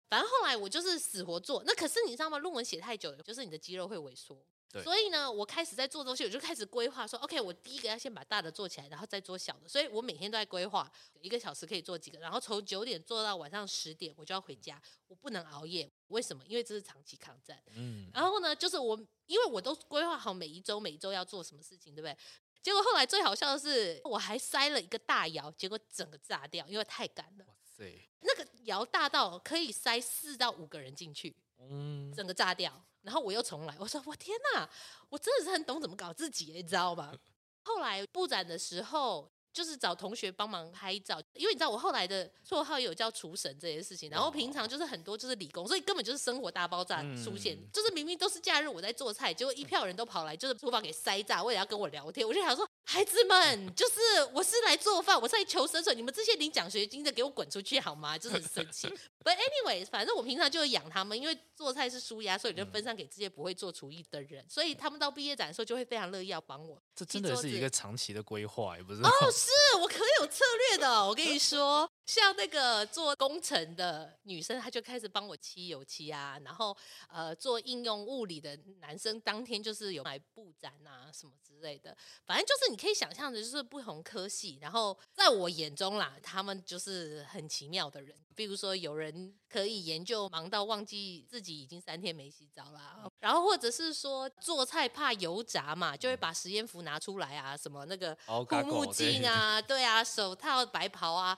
[0.10, 2.40] 反正后来我就是死活做，那可是你知道吗？
[2.40, 4.44] 论文写太久了，就是你的肌肉会萎缩。
[4.72, 4.84] 对。
[4.84, 9.70] 所以呢，我开始在做东西，我就开始规划说，OK，我第一个要先把大的做起来，然后再做小的。
[9.70, 10.92] 所以我每天都在规划，
[11.22, 15.90] 一个小时可以做几个，然后从九点做到晚上十点，我就要回家，我不能熬夜。
[16.08, 16.44] 为什么？
[16.48, 17.62] 因为这是长期抗战。
[17.76, 18.10] 嗯。
[18.14, 22.18] 然后呢，就是我因为我都规划好每一周每一周要做什么事情，对不对？
[22.62, 27.46] 结果后来最好笑的是，我还塞了一个大窑，结果整个炸掉，因为太赶了。
[27.80, 28.10] 哇塞！
[28.22, 32.72] 那个窑大到可以塞四到五个人进去，嗯，整个炸掉。
[33.02, 34.70] 然后我又重来，我说我天哪，
[35.10, 37.18] 我真的是很懂怎么搞自己，你知道吗？
[37.64, 39.32] 后来布展的时候。
[39.52, 54.00] 就是找同学帮忙拍照，因为你知道我后来的绰号有叫厨神这件事情，然后平常就是很多就是理工，所以根本就是生活大爆炸出现，嗯、就是明明都是假日我在做菜，结果一票人都跑来就是厨房给塞炸，为了要跟我聊天，我就想说孩子们，就是
[54.34, 58.18] 我是来做饭，我是来求生存，你们这些领奖学金的给我滚出去好吗？
[58.18, 58.88] 就是很生气。
[59.24, 66.82] But anyway，反正我平常就养他们，因为做菜是输压，所以就分散给这些不会做厨艺的人，所以他们到毕业展的时候就会非常乐意要帮我。
[67.06, 69.02] 这真的是一个长期的规划，也不是？
[69.02, 71.08] 哦，是我可有策略的。
[71.08, 76.40] 我跟你说，像那个做工程的女生，她就开始帮我漆油漆啊。
[76.44, 76.76] 然后，
[77.08, 81.96] 呃，做应用物理的男生，当天就是有买布展啊什么之类的。
[82.26, 84.60] 反正就是你可以想象的，就是不同科系。
[84.62, 88.16] 然后在我眼中啦，他们就是很奇妙的人。
[88.36, 101.38] 比如说，有人可以研究忙到忘记自己已经三天没洗澡啦，然后或者是说做菜怕油炸嘛，就会把实验服拿出来啊，什么那个护目镜啊，对啊，手套、白袍啊。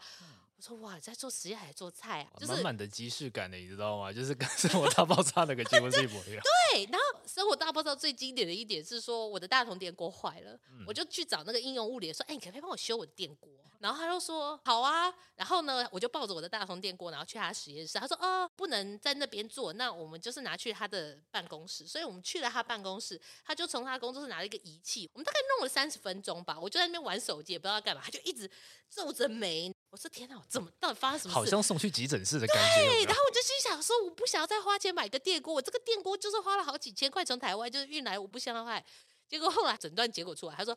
[0.61, 2.37] 我说哇，在做实验还是做菜啊？
[2.39, 4.13] 就是满满的即视感的，你知道吗？
[4.13, 6.41] 就是跟生活大爆炸那个结果是一模一样。
[6.71, 13.49] 对，然后生活大爆炸最经典的一点是说，我的大同电锅坏了，嗯、我就去找那个应用物理说，哎，你可不可以帮我修我的电锅？
[13.79, 17.97] 然后他就说好啊，然后呢，我就抱着我的大同电锅，然后去他实验室。
[17.97, 21.87] 他说哦，不能在那边做，那我们就是拿去他的办公室。
[21.87, 26.59] 所以我们去了他办公室，他就从他工作室拿了一个仪器，我们大概弄了三十分钟吧。
[26.59, 28.47] 我就在那边玩手机，也不知道干嘛，他就一直
[28.87, 29.73] 皱着眉。
[29.91, 31.35] 我说天哪，我怎么到底发生什么事？
[31.35, 32.85] 好像送去急诊室的感觉。
[32.85, 38.83] 对，然后我就心想说，我不想要再花钱买个电锅，我这个电锅就是花了好几千块从台湾就是运来，我不想要坏。
[39.29, 40.75] 结果后来诊断结果出来，他说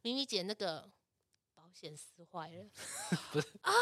[0.00, 0.90] 咪咪姐那个。
[1.54, 2.66] 保险丝坏了，
[3.32, 3.72] 不是啊，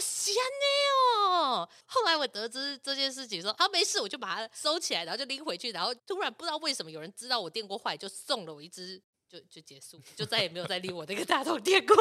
[0.00, 1.68] 闲呢哦。
[1.86, 5.72] 后来我得知这件事情，说啊没事，我就把它收起来，然后就拎回去。
[5.72, 11.96] 然后突然不知道为什么有人知道我电锅坏，就送了我一只，就就结束，就再也没有再拎我那个大桶电锅。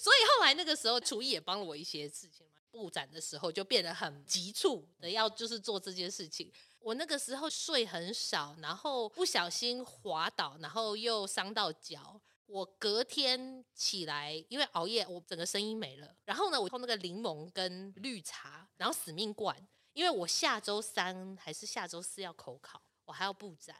[0.00, 2.60] 所以后来那个时候厨艺也帮了我一些事情嘛。
[2.70, 6.50] 布展的时候就变得很急促的要就是做这件事情。
[6.78, 12.18] 我那个时候睡很少，然后不小心滑倒，然后又伤到脚。
[12.46, 16.16] 我隔天起来，因为熬夜，我整个声音没了。
[16.24, 19.54] 然后呢，我用那个柠檬跟绿茶，然后死命灌，
[19.92, 23.76] 因为我下周三还是下周四要口考，我还要布展。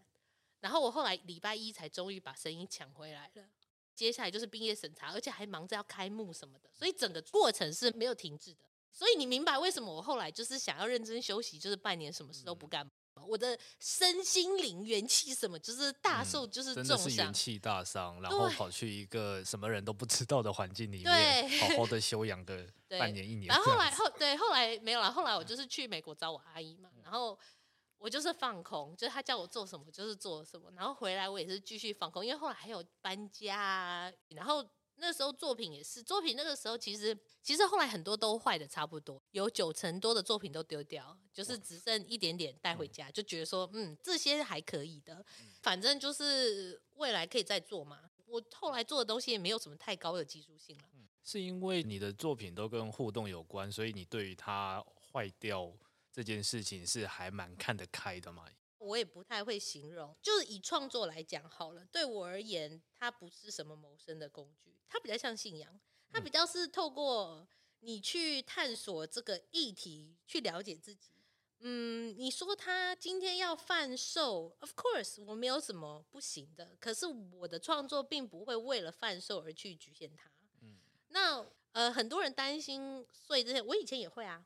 [0.61, 3.45] 然后我后来礼拜一才终于把声音抢回来了。
[4.01, 8.65] 接下来就是毕业审查，而且还忙着要开幕什么的，所以整个过程是没有停滞的。
[8.91, 12.91] 所以你明白为什么我后来就是想要认真休息，就是半年什么事都不干。
[13.27, 22.67] 我的身心灵元气什么，就是大受就是重伤，嗯、真的是元气大伤，然后跑去一个什么人都不知道的环境里面，好好的休养个
[22.99, 23.49] 半年一年。
[23.49, 27.39] 然后后来后对后来没有了，后来我就是去美国找我阿姨嘛，然后
[28.01, 34.69] 我就是放空，就是他叫我做什么就是做什么，然后回来我也是继续放空，因为后来还有搬家，啊，然后。
[35.03, 45.25] 那时候作品也是作品，那个时候其实其实后来很多都坏的差不多，有九成多的作品都丢掉，就是只剩一点点带回家，就觉得说嗯这些还可以的，
[45.63, 48.11] 反正就是未来可以再做嘛。
[48.27, 50.85] 我后来做的东西也没有什么太高的技术性了。
[51.25, 55.73] 是因为你的作品都跟互动有关，所以你对于它坏掉
[56.21, 58.45] 这件事情是还蛮看得开的嘛？
[58.77, 61.83] 我也不太会形容，就是以创作来讲好了。
[61.87, 65.81] 对我而言，它不是什么谋生的工具，它比较像信仰。
[66.13, 67.49] 它比较是透过
[67.81, 71.13] 你去探索这个议题，去了解自己。
[71.61, 76.77] 嗯，你说他今天要贩售，Of course，我没有什么不行的。
[76.79, 80.31] 可是我的创作并不会为了贩售而去局限它。
[80.61, 80.77] 嗯，
[81.09, 84.45] 那呃，很多人担心，所以这些我以前也会啊。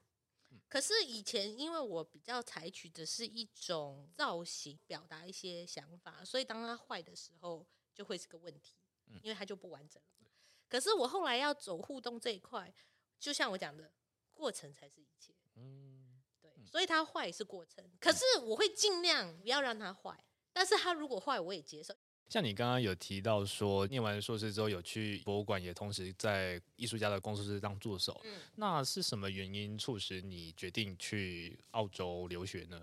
[0.68, 8.74] 可是以前，因为我比较采取的是一种造型，表达一些想法，所以当它坏的时候，就会是个问题，
[9.22, 10.30] 因为它就不完整了。
[10.68, 12.74] 可是我后来要走互动这一块，
[13.20, 13.92] 就像我讲的，
[14.32, 15.32] 过程才是一切。
[15.54, 21.94] 嗯，对，所以它坏是过程，可是我会尽量不要让它坏，但是它如果坏，我也接受。
[22.34, 28.20] 像你刚刚有提到说，念完硕士之后有去博物馆，也同时在艺术家的工作室当助手。
[28.24, 32.82] 嗯，那是什么原因促使你决定去澳洲留学呢？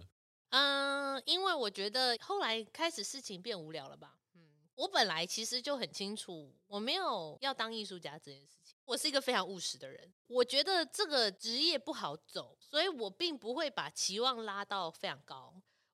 [0.52, 4.16] 嗯，因为我觉得后来开始事情变无聊了吧。
[4.36, 4.42] 嗯，
[4.76, 8.78] 我本来其实就很清楚，我没有要当艺术家这件事情。
[8.86, 15.51] 我是一个非常务实的人，我觉得这个职业不好走，所以我并不会把期望拉到非常高。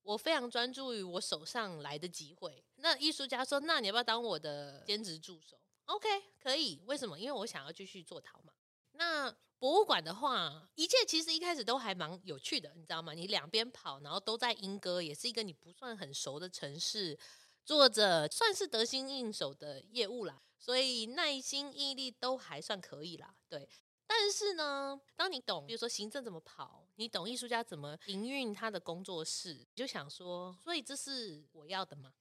[0.08, 2.64] 我非常专注于我手上来的机会。
[2.78, 6.08] 那艺术家说：“那你要不要当我的兼职助手？”OK，
[6.42, 6.82] 可以。
[6.86, 7.20] 为什么？
[7.20, 8.54] 因为我想要继续做陶嘛。
[8.94, 9.30] 那
[9.60, 13.14] 博物馆的话，一切其实一开始都还蛮有趣的，你知道吗？
[13.14, 17.20] 你两边跑，然后都在莺歌，也是一个你不算很熟的城市，
[17.66, 23.36] 做着算是得心应手的业务啦，所以耐心毅力都还算可以啦。
[23.50, 23.68] 对。
[24.10, 32.14] 但是呢，当你懂，比如说行政怎么跑，你懂艺术家怎么营运他的工作室，你就想说，所以这是我要的吗？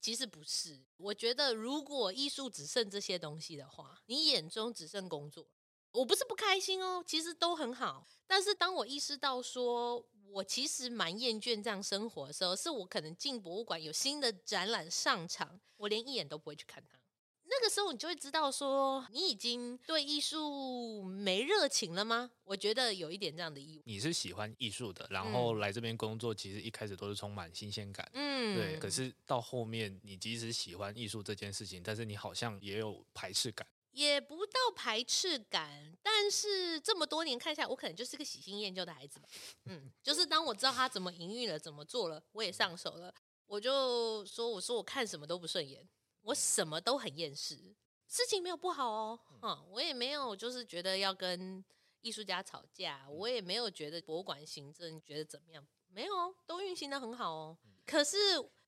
[0.00, 0.80] 其实不是。
[0.96, 5.46] 我觉得，如果艺术只剩这些东西的话，你眼中只剩工作，
[5.92, 8.06] 我不是不开心哦，其实都很好。
[8.26, 16.97] 但是当我意识到说我其实蛮厌倦这样生活的时候，是我可能进博物馆有新的展览上场，我连一眼都不会去看它。
[17.50, 22.30] 那个时候你就会知道说，你已经对艺术没热情了吗？
[22.44, 23.82] 我觉得有一点这样的意味。
[23.86, 28.08] 你是喜欢艺术的，然后来这边工作，其实一开始都是充满新鲜感。
[28.12, 28.78] 嗯，对。
[28.78, 33.66] 可是到后面，你即使喜欢艺术这件事情，但是你好像也有排斥感。
[33.92, 39.26] 也不到排斥感，但是这么多年看下来，我可能就是个喜新厌旧的孩子吧。
[39.64, 43.12] 嗯，就是当我知道他怎么营运了，怎么做了，我也上手了，
[43.46, 45.88] 我就说：“我说我看什么都不顺眼，
[46.28, 47.56] 我什么都很厌世。
[48.06, 51.64] 事情没有不好哦，嗯，我也没有就是觉得要跟
[52.02, 57.56] 艺术家吵架，我也没有觉得博物馆行政觉得怎么样，没有，都运行的很好哦。
[57.86, 58.16] 可是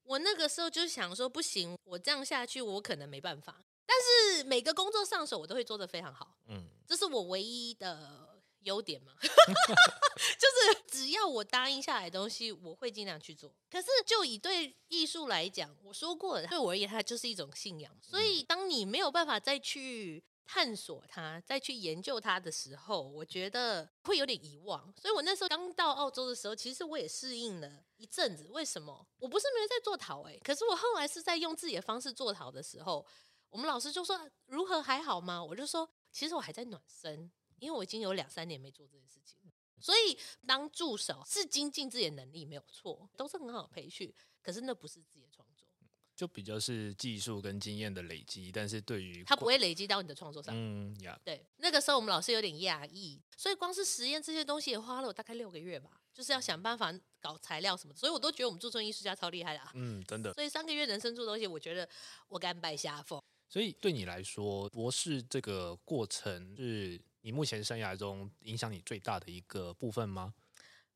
[0.02, 8.29] 我那个时候就想说，不行，我这样下去，我可能没办法。”但是每个工作上手我都会做得非常好，嗯，这是我唯一的
[8.62, 13.54] 优点嘛， 就是只要我答应下来的东西，我会尽量去做。
[13.70, 17.96] 可是就以对艺术来讲，我说过了，对我而言它就是一种信仰。
[18.02, 24.92] 所以当你没有办法再去探索它、再去研究它的时候，我觉得会有点遗忘。
[25.00, 28.46] 所以我那时候刚到澳洲的时候，其实我也适应了一阵子。
[28.50, 29.06] 为什么？
[29.18, 33.06] 我不是没有在做陶哎，可是我后来是在用自己的方式做陶的时候。
[33.52, 37.28] 我们老师就说：“如何还好吗？”我就说：“其实我还在暖身，
[37.60, 39.38] 因为我已经有两三年没做这件事情。
[39.78, 44.12] 所以当助手是精进自己的能力没有错，都是很好的培训。
[44.42, 45.66] 可是那不是自己的创作，
[46.14, 48.52] 就比较是技术跟经验的累积。
[48.52, 50.54] 但是对于他不会累积到你的创作上。
[50.54, 51.46] 嗯呀，对。
[51.56, 57.98] 那个时候我们老师有点讶异，所以光是实验这些东西也花了我大概六个月吧，就是要想办法搞材料什么的。
[57.98, 59.72] 所以我都觉得我们驻村艺术家超厉害的啊。
[59.74, 60.34] 嗯，真的。
[60.34, 61.88] 所以三个月能生出东西，我觉得
[62.28, 63.18] 我甘拜下风。
[63.48, 70.34] 所以对你来说，博士这个过程是你目前生涯中影响你最大的一个部分吗？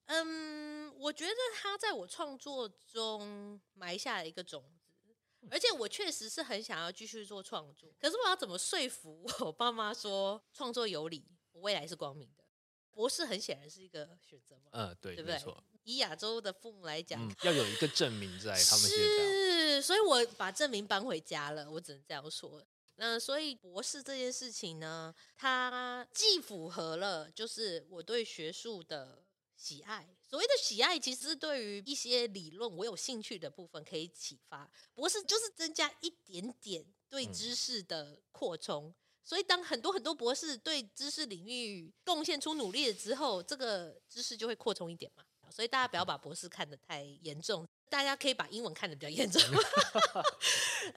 [0.06, 4.62] 嗯，我觉得他在我创作中埋下了一个种
[5.02, 5.14] 子，
[5.50, 7.90] 而且我确实是很想要继续做创作。
[7.98, 12.44] 可是我要怎么说服我爸妈说创作有理，我未来是光明的？
[12.90, 14.70] 博士很显然是一个选择嘛。
[14.72, 15.54] 嗯，对，对不对？
[15.84, 21.70] 以亚洲的父母来讲，嗯，要有一个证明在他们 是，所以我把证明搬回家了。
[21.70, 22.64] 我只能这样说。
[22.96, 29.24] 那所以博士这件事情呢，它既符合了就是我对学术的
[29.56, 30.08] 喜爱。
[30.22, 34.70] 所谓的喜爱，其实是对于一些理论我有兴趣的部分可以启发。
[34.94, 38.86] 博士就是增加一点点对知识的扩充。
[38.88, 38.94] 嗯。
[39.24, 45.24] 所以当很多很多博士对知识领域贡献出努力了之后，这个知识就会扩充一点嘛。
[45.50, 49.40] 所以大家不要把博士看得太严重，大家可以把英文看得比较严重。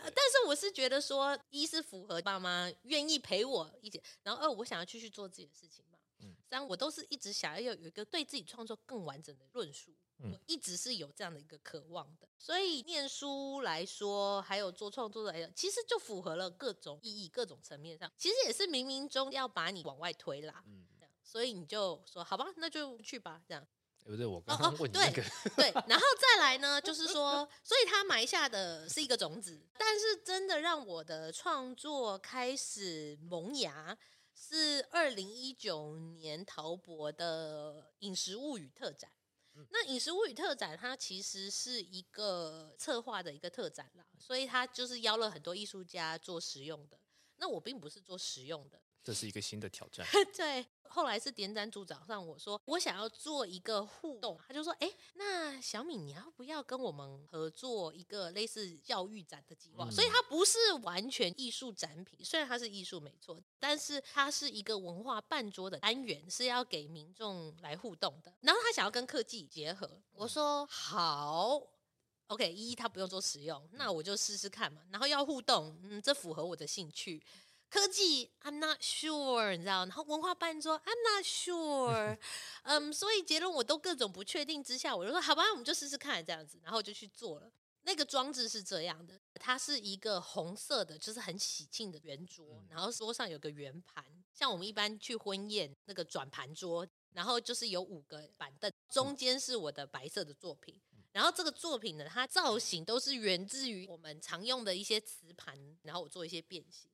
[0.04, 6.00] 但是我是觉得说，一是符合爸妈愿意陪我一起，然后二我想要继续做自己的事情嘛。
[6.50, 9.91] 三我都是一直想要有一个对自己创作更完整的论述，
[10.24, 12.28] 我一直是有这样的一个渴望的。
[12.39, 20.64] 所以念书来说，还有做创作来讲，其实就符合了各种意义、各种层面上，其实也是冥冥中要把你往外推啦。
[20.66, 20.88] 嗯，
[21.24, 23.68] 所以你就说好吧，那就去吧，这样。
[24.12, 33.97] 不对，我刚刚问你那个、哦哦、对，对，然后再来呢，就是说，所以他埋下的是一个种子，但是真的让我的创作开始萌芽，
[34.34, 39.12] 是二零一九年陶博的《饮食物语》特展。
[39.72, 46.99] 那《饮食物语》特展，它其实是一个策划的一个特展啦，所以它就是邀了很多艺术家做实用的。
[47.38, 48.80] 那我并不是做实用的。
[49.03, 50.05] 这是一个新的挑战。
[50.36, 59.85] 对，后来是点展组找上我说，我想要做一个互动，他就说，哎，那小米你要不要跟我们合作一个类似教育展的计划？
[59.85, 68.33] 嗯、所以它不是完全艺术展品，虽然它是艺术没错，但是它是一个文化半桌的单元，是要给民众来互动的。
[68.41, 71.61] 然后他想要跟科技结合，我说好
[72.27, 74.81] ，OK，一他不用做实用，那我就试试看嘛。
[74.91, 77.23] 然后要互动，嗯，这符合我的兴趣。
[77.70, 79.86] 科技，I'm not sure，你知道？
[79.86, 82.18] 然后文化办说，I'm not sure，
[82.63, 87.51] 嗯，um, 所以结论我都各种不确定之下，我就说好吧，我们就试试看这样子，然后就去做了。
[87.84, 94.03] 那个装置是这样的，它是一个红色的，就是很喜庆的圆桌，然后桌上有个圆盘，
[94.34, 100.78] 像我们一般去婚宴那个转盘桌，然后就是有五个板凳，中间是我的白色的作品，
[101.13, 106.89] 然后这个作品呢，它造型都是源自于我们常用的一些瓷盘，然后我做一些变形。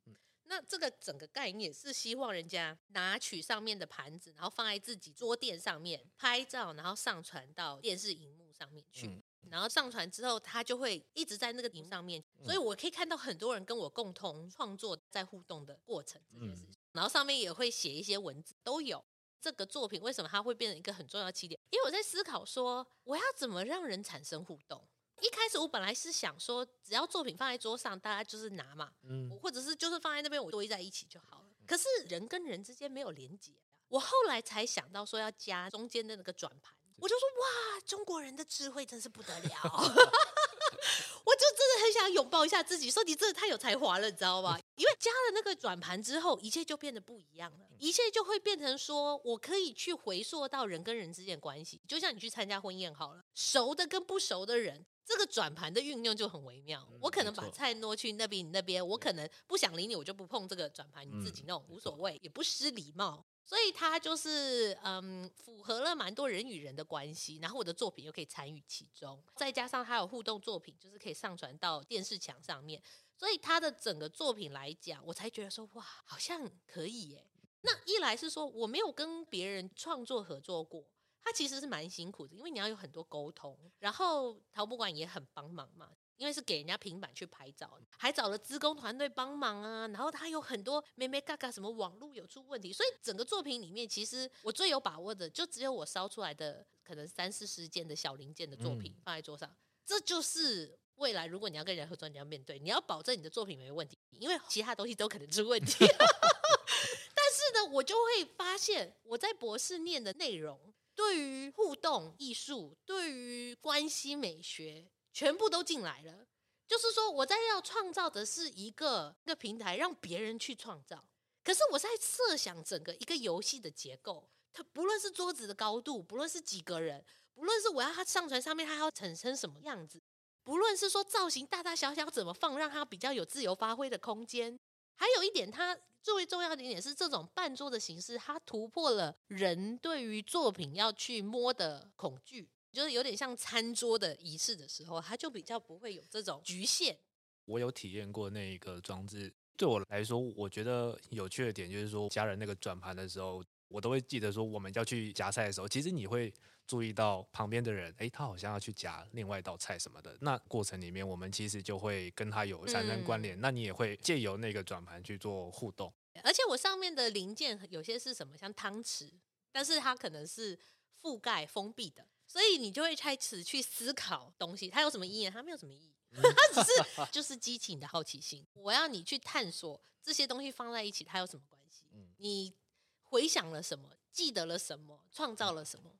[0.45, 9.23] 那这个整个概念是希望人家拿取上面的盘子，然后放在自己桌垫上面拍照，然后上传到电视荧幕上面去。
[9.49, 16.79] 然后上传之后，它就会一直在那个屏上面，所以我可以看到很多人跟我共同创作在互动的过程这件事情。
[16.93, 19.03] 然后上面也会写一些文字，都有
[19.41, 21.59] 这个作品为什么它会变成一个很重要的起点？
[21.71, 24.87] 因为我在思考说，我要怎么让人产生互动。
[25.24, 31.45] 一开始我本来是想说，只要作品放在桌上，大家就是拿嘛，嗯，或者是就是放在那边，我堆在一起就好了。
[31.65, 33.53] 可是人跟人之间没有连接，
[33.88, 44.59] 我后来才想到说要加中间的那个转盘，我就说哇，中国人的智慧真是不得了， 我就真的很想拥抱一下自己，说你真的太有才华了，你知道吧？
[44.76, 54.86] 因为加了那个转盘之后，一切就变得不一样了，一切就会变成说我可以去回溯到人跟人之间的关系，就像你去参加婚宴好了，熟的跟不熟的人。
[55.06, 63.26] 这个转盘的运用就很微妙，我可能把菜挪去那边，你那边，我可能不想理你，我就不碰这个转盘，你自己弄无所谓，也不失礼貌。
[63.45, 72.82] 所以它就是嗯，符合了蛮多人与人的关系，然后我的作品又可以参与其中，再加上它有互动作品，就是可以上传到电视墙上面，
[73.18, 77.28] 所以它的整个作品来讲，我才觉得说哇，好像可以耶。
[77.66, 80.86] 那一来是说我没有跟别人创作合作过。
[81.24, 99.49] 他其实是蛮辛苦的，因为你要有很多沟通，然后陶博馆也很帮忙嘛，因为是给人家平板去拍照，还找了资工团队帮忙啊，然后他有很多妹妹嘎嘎，什么网络有出问题，所以整个作品里面，其实我最有把握的，就只有我烧出来的可能三四十件的小零件的作品放在桌上，
[99.86, 105.74] 这就是未来如果你要跟人合作，你要面对，你要保证你的作品没问题，因为其他东西都可能出问题。
[107.15, 110.59] 但是呢，我就会发现我在博士念的内容。
[110.95, 116.27] 对于互动艺术，对于关系美学，全部都进来了。
[116.67, 121.03] 就是说，我在要创造的是一个一个平台，让别人去创造。
[121.43, 130.01] 可是我在设想整个一个游戏的结构，它不论是桌子的高度，不论是几个人，不论是我要它上传上面，它要产生什么样子，
[130.43, 134.57] 不论是说造型大大小小怎么放，让它比较有自由发挥的空间。
[134.95, 146.97] 还有一点，它最重要的一点是，这种半桌的形式，它突破了人对于作品要去摸的恐惧，就是有点像餐桌的仪式的时候，它就比较不会有这种局限。
[147.45, 156.34] 我有体验过那一个装置，对我来说，我觉得有趣的点就是说，家人那个转盘的时候，我都会记得说，我们要去夹菜的时候，其实你会。
[156.66, 160.18] 注意到旁边的人，哎，他好像要去夹另外一道菜什么的。
[160.22, 163.38] 那过程里面，我们其实就会跟他有产生关联。
[163.38, 165.93] 嗯、那你也会借由那个转盘去做互动。
[166.24, 169.11] 而且我上面的零件有些是什么，像汤匙，
[169.51, 170.57] 但是它可能是
[171.01, 175.30] 覆盖封闭的，所以你就会开始去思考东西，它有什么意义？
[175.30, 178.45] 它没有什么意义，它只是 就是激起你的好奇心。
[178.53, 181.84] 我要你去探索这些东西放在一起，它有什么关系？
[182.18, 182.53] 你
[183.01, 183.89] 回想了什么？
[184.11, 185.03] 记得了什么？
[185.11, 185.91] 创造了什么？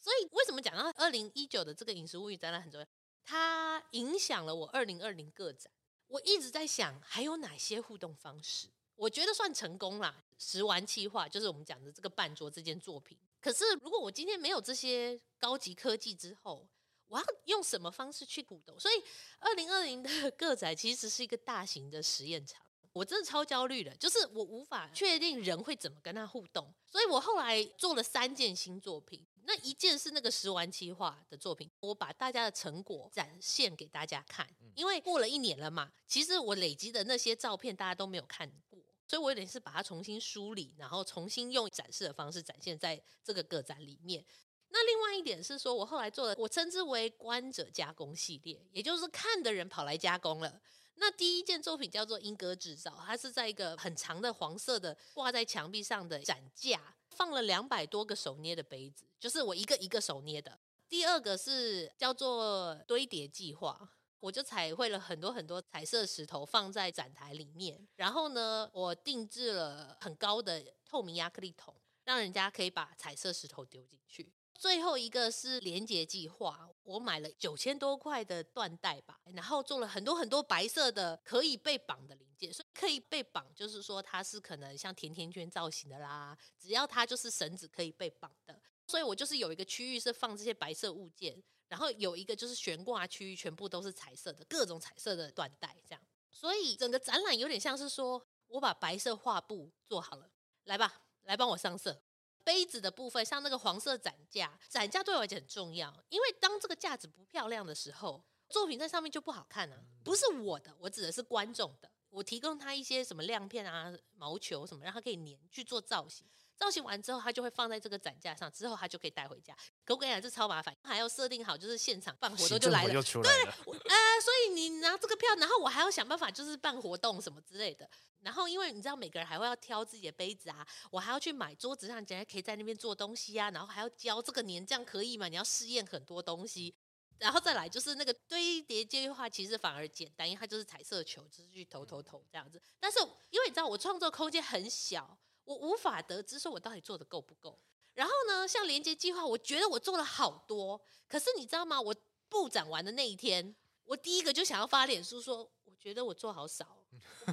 [0.00, 2.86] 所以为什么讲到二零一九的这个饮食物语展览很重要？
[3.22, 5.70] 它影响了我二零二零个展。
[6.06, 10.24] 我一直在想还有哪些互动方式，我觉得算成功啦。
[10.38, 13.16] 食玩计划就是我们讲的这个半桌这件作品。
[13.40, 16.66] 可是如果我今天没有这些高级科技之后，
[17.06, 18.78] 我要用什么方式去互动？
[18.80, 18.94] 所以
[19.38, 22.60] 二零二零的 个展其实是一个大型的实验场。
[22.92, 26.72] 我真的超焦虑的，就是我无法确定人会怎么跟他互动。
[26.90, 29.24] 所以我后来做了三件新作品。
[29.44, 38.78] 那一件是那个食玩企划的作品，我把大家的成果展现给大家看，因为过了一年了嘛，其实我累积的那些照片大家都没有看过，
[39.08, 44.24] 所以我有点是把它重新梳理，然后重新用展示的方式展现在这个个展里面。
[44.68, 50.60] 那另外一点是说，我后来做了我称之为观者加工系列，也就是看的人跑来加工了。
[51.00, 56.80] 那第一件作品叫做莺歌制造，它是在一个很长的黄色的挂在墙壁上的展架。
[57.16, 60.58] 放了两百多个手捏的杯子，就是我一个一个手捏的。
[60.88, 63.90] 第二个是叫做堆叠计划，
[64.20, 71.74] 我就彩绘了很多很多彩色石头放在展台里面，然后呢，我定制了很高的透明亚克力桶，
[72.04, 74.32] 让人家可以把彩色石头丢进去。
[74.60, 100.30] 最后一个是连接计划，我买了九千多块的缎带吧，然后做了很多很多白色的可以被绑的零件，所以可以被绑，就是说它是可能像甜甜圈造型的啦，只要它就是绳子可以被绑的，所以我就是有一个区域是放这些白色物件，然后有一个就是悬挂区域，全部都是彩色的各种彩色的缎带，这样，所以整个展览有点像是说我把白色画布做好了，
[100.64, 102.02] 来吧，来帮我上色。
[102.44, 109.82] 杯子的部分，像那个黄色展架，展架对我来讲很重要，因为当这个架子不漂亮的时候，作品在上面就不好看了啊。
[110.02, 111.90] 不是我的，我指的是观众的。
[112.10, 116.26] 我提供他一些什么亮片啊、毛球什么，让他可以粘去做造型。
[116.60, 119.56] 造型完之后，他就会放在这个展架上，之后他就可以带回家。
[119.82, 127.88] 可我跟你讲，这超麻烦，还要设定好，就是现场办活动就来了，对，呃，所以你拿这个票，然后我还要想办法，就是办活动什么之类的。
[128.20, 135.28] 然后因为你知道，每个人还会要挑自己的杯子啊，我还要去买桌子上，人家可以在那边做东西啊，然后还要教这个年这样可以吗？
[135.28, 136.74] 你要试验很多东西。
[137.18, 142.60] 然后再来就是那个堆叠计划，其实反而简单，因为它就是彩色球，就是去投投投这样子。
[142.78, 142.98] 但是
[143.28, 145.18] 因为你知道我创作空间很小，
[145.50, 147.58] 我无法得知说我到底做的够不够。
[147.94, 151.80] 然后呢，像连接计划，我觉得我做了好多，可是你知道吗？
[151.80, 151.92] 我
[152.28, 156.78] 布展完的那一天，我第一个就想要发脸书说，我觉得我做好少，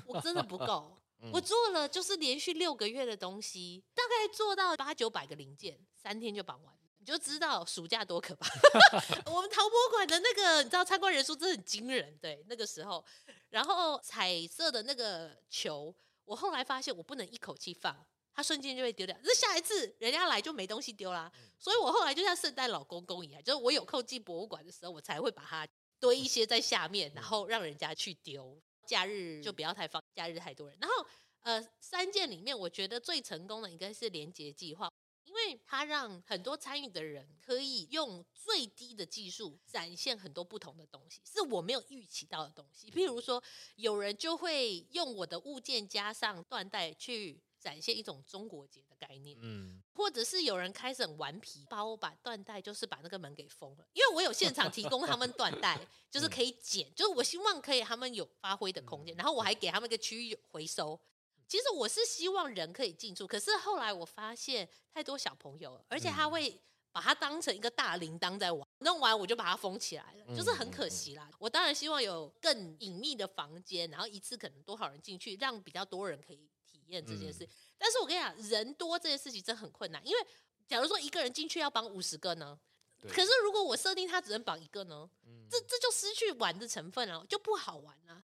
[0.05, 0.97] 我，我真的不够。
[1.31, 6.75] 我做了就是连续六个月的东西，大概做到八九百个零件，三天就绑完。
[6.99, 8.47] 你就知道暑假多可怕。
[9.31, 13.03] 我们陶博馆的那个，你知道参观人数真的很惊人，对那个时候。
[13.49, 15.95] 然后彩色的那个球，
[16.27, 19.17] 我后来发现我不能一口气放，它瞬间就会丢掉。
[19.23, 21.31] 那下一次人家来就没东西丢啦。
[21.57, 25.65] 所以我后来就像圣诞老公公一样，就是我有空进博物馆的时候，我才会把它
[25.99, 28.61] 堆一些在下面，然后让人家去丢。
[28.85, 30.77] 假日就不要太放，假日太多人。
[30.81, 31.07] 然后
[31.41, 34.91] 呃，三件里面我觉得最成功的应该是连结计划。
[35.37, 42.89] 因为它让很多参与的人可以用最低的技术展现很多不同的东西，是我没有预期到的东西。
[42.89, 43.41] 譬如说，
[43.75, 60.99] 有人就会用我的物件加上缎带去展现一种中国结的概念，嗯，或者是有人开始很顽皮，把我把缎带就是把那个门给封了，因为我有现场提供他们缎带，就是可以剪，就是我希望可以他们有发挥的空间，然后我还给他们一个区域回收。
[61.47, 66.59] 其实我是希望人可以进出，可是后来我发现太多小朋友了，而且他会
[66.91, 71.29] 把它当成一个大铃铛在玩，弄完我就把它封起来了，就是很可惜啦。
[71.39, 77.47] 我当然希望有更隐秘的房间，然后一次可能多少人进去，让比较多人可以体验这件事。
[77.77, 80.27] 但是我跟你讲，人多这件事情真的很困难，因为
[80.67, 82.59] 假如说一个人进去要绑五十个呢，
[83.07, 85.09] 可是如果我设定他只能绑一个呢，
[85.49, 88.23] 这这就失去玩的成分了，就不好玩了。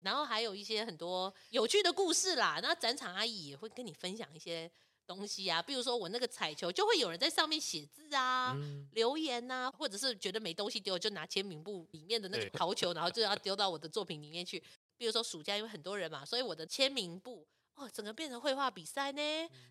[0.00, 4.70] 然后还有一些很多有趣的故事啦，那展场阿姨也会跟你分享一些
[5.06, 14.62] 东西啊，比如说我那个彩球，就会有人在上面写字啊、嗯、留言啊，或者是觉得没东西丢，就拿签名簿里面的那个陶球，然后就要丢到我的作品里面去。
[14.96, 19.20] 比如说暑假因为很多人嘛，所以我的签名簿哦，整个变成绘画比赛呢。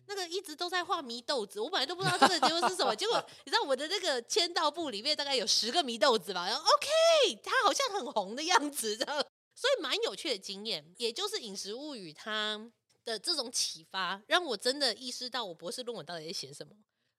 [0.06, 9.26] 那个一直都在画迷豆子，我本来都不知道这个结果是什么， 结果你知道我的那个签到簿里面大概有十个迷豆子吧，然后 OK，它好像很红的样子，这样。
[9.54, 12.70] 所以蛮有趣的经验，也就是《饮食物语》它
[13.04, 16.74] 的这种启发，让我真的意识到我博士论文到底在写什么。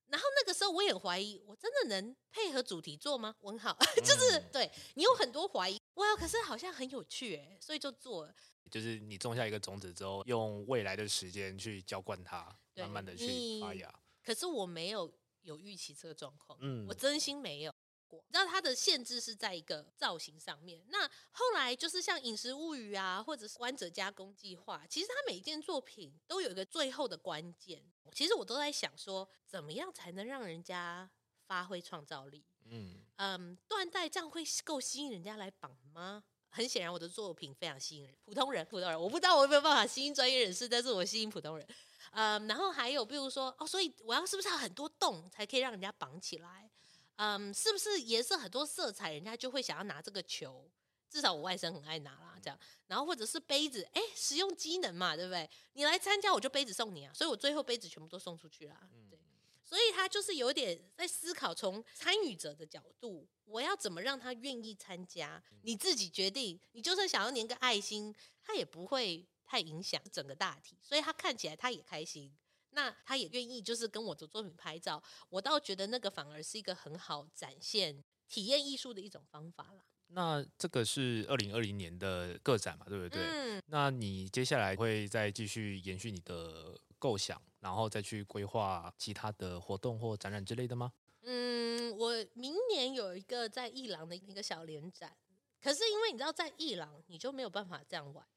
[0.08, 3.34] 然后那个时候我也怀疑，我真的能配合主题做吗？
[3.42, 3.76] 问号，
[4.06, 8.36] 就是对你有很多怀疑，哇，可是好像很有趣哎，所以就做了。
[8.70, 13.92] 就是你种下一个种子之后，用未来的时间去浇灌它，慢慢的去发芽。
[14.24, 15.12] 可是我没有
[15.42, 17.74] 有预期这个状况，嗯，我真心没有。
[18.12, 20.84] 你知道它的限制是在一个造型上面。
[20.90, 27.84] 那后来就是像《饮食物语》啊，或者是观者加工计划，其实它每一件作品都有一个最后的关键。
[28.14, 31.10] 其实我都在想说，怎么样才能让人家
[31.46, 32.46] 发挥创造力？
[32.66, 36.24] 嗯嗯，缎带这样会够吸引人家来绑吗？
[36.50, 41.68] 很显然，我的作品非常吸引人，普通人，普通人，我不知道我有没有办法吸引专业人士，但是我吸引普通人。
[42.12, 46.72] 嗯，然后还有比如说哦，所以我要是不是要很多洞才可以让人家绑起来？
[47.18, 50.70] 嗯，是不是颜色很多色彩，人家就会想要拿这个球？
[51.10, 52.60] 至少我外甥很爱拿啦，这样。
[52.88, 55.50] 然后或者是杯子，哎，实用机能嘛，对不对？
[55.74, 57.14] 你来参加，我就杯子送你啊。
[57.14, 58.90] 所以我最后杯子全部都送出去啦。
[59.10, 59.18] 对，
[59.64, 65.42] 所以他就是有点在思考，从参与者的角度，我要怎么让他愿意参加？
[65.62, 66.60] 你自己决定。
[66.74, 68.14] 你就算想要粘个爱心，
[68.44, 72.36] 他也不会太影响整个大体，所以他看起来他也开心。
[72.76, 79.86] 那他也愿意，就是跟我的作品拍照，我倒觉得那个反而是一个很好展现体验艺术的一种方法啦。
[80.10, 83.24] 那这个是二零二零年的个展嘛，对不对？
[83.24, 83.62] 嗯。
[83.68, 90.92] 那你接下来会再继续延续你的构想，然后再去规划其他的活动或展览之类的吗？
[91.22, 95.16] 嗯，我明年有一个在艺廊的一个小联展，
[95.62, 98.28] 可是因为你知道在艺廊你就没有办法这样玩，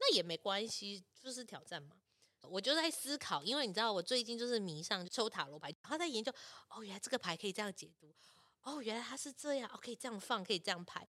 [0.00, 1.96] 那也没关系，就是挑战嘛。
[2.42, 6.32] 我就在思考，因为你知道，我最近就是迷上抽塔罗牌，然后在研究，
[6.68, 8.14] 哦，原来这个牌可以这样解读，
[8.62, 11.08] 哦，原来它是这样，哦，可以这样放，可以这样排。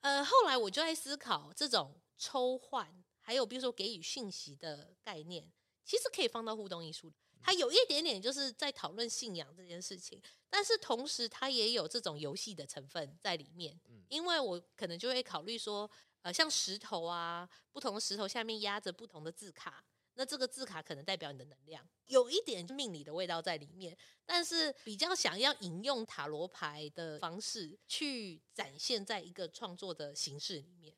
[0.00, 5.52] 呃，后来我就在思考，这种抽换，还有比如说给予讯息的概念，
[5.84, 7.12] 其实可以放到互动艺术。
[7.40, 10.20] 它有一点点就是在讨论信仰这件事情，
[10.50, 13.78] 但是同时它也有这种游戏的成分在里面。
[13.86, 15.88] 嗯因为我可能就会考虑说，
[16.22, 19.84] 呃，像石头啊，不同的石头下面压着不同的字卡。
[20.18, 23.96] 那这个字卡可能代表你的能量，有一点命理的味道在里面，
[24.26, 30.92] 但是比较想要引用塔罗牌的方式去展现在一个创作的形式里面。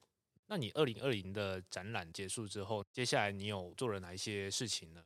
[0.47, 5.05] 那你二零二零的展览结束之后，接下来你有做了哪一些事情呢？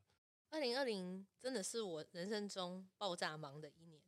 [0.51, 4.01] 二零二零真的是我人生中爆炸忙的一年。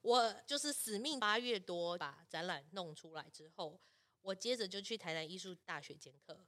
[0.00, 3.80] 我就是死命八月多把展览弄出来之后，
[4.22, 6.46] 我接着就去台南艺术大学兼课。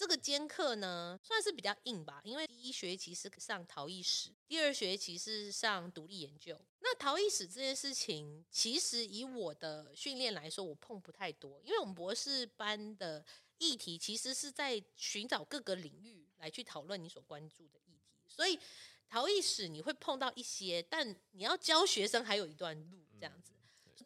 [0.00, 6.58] 这个兼课呢，算是比较硬吧，因为第一学期是上陶艺史，第二学期是上独立研究。
[6.78, 13.22] 那陶艺史这件事情，其实以我的训练来说，我碰不太多，因为我们博士班的
[13.58, 18.58] 议题其实是在寻找各个领域来去讨论你所关注的议题，所以
[19.06, 23.49] 陶艺史你会碰到一些，但你要教学生还有一段路这样子。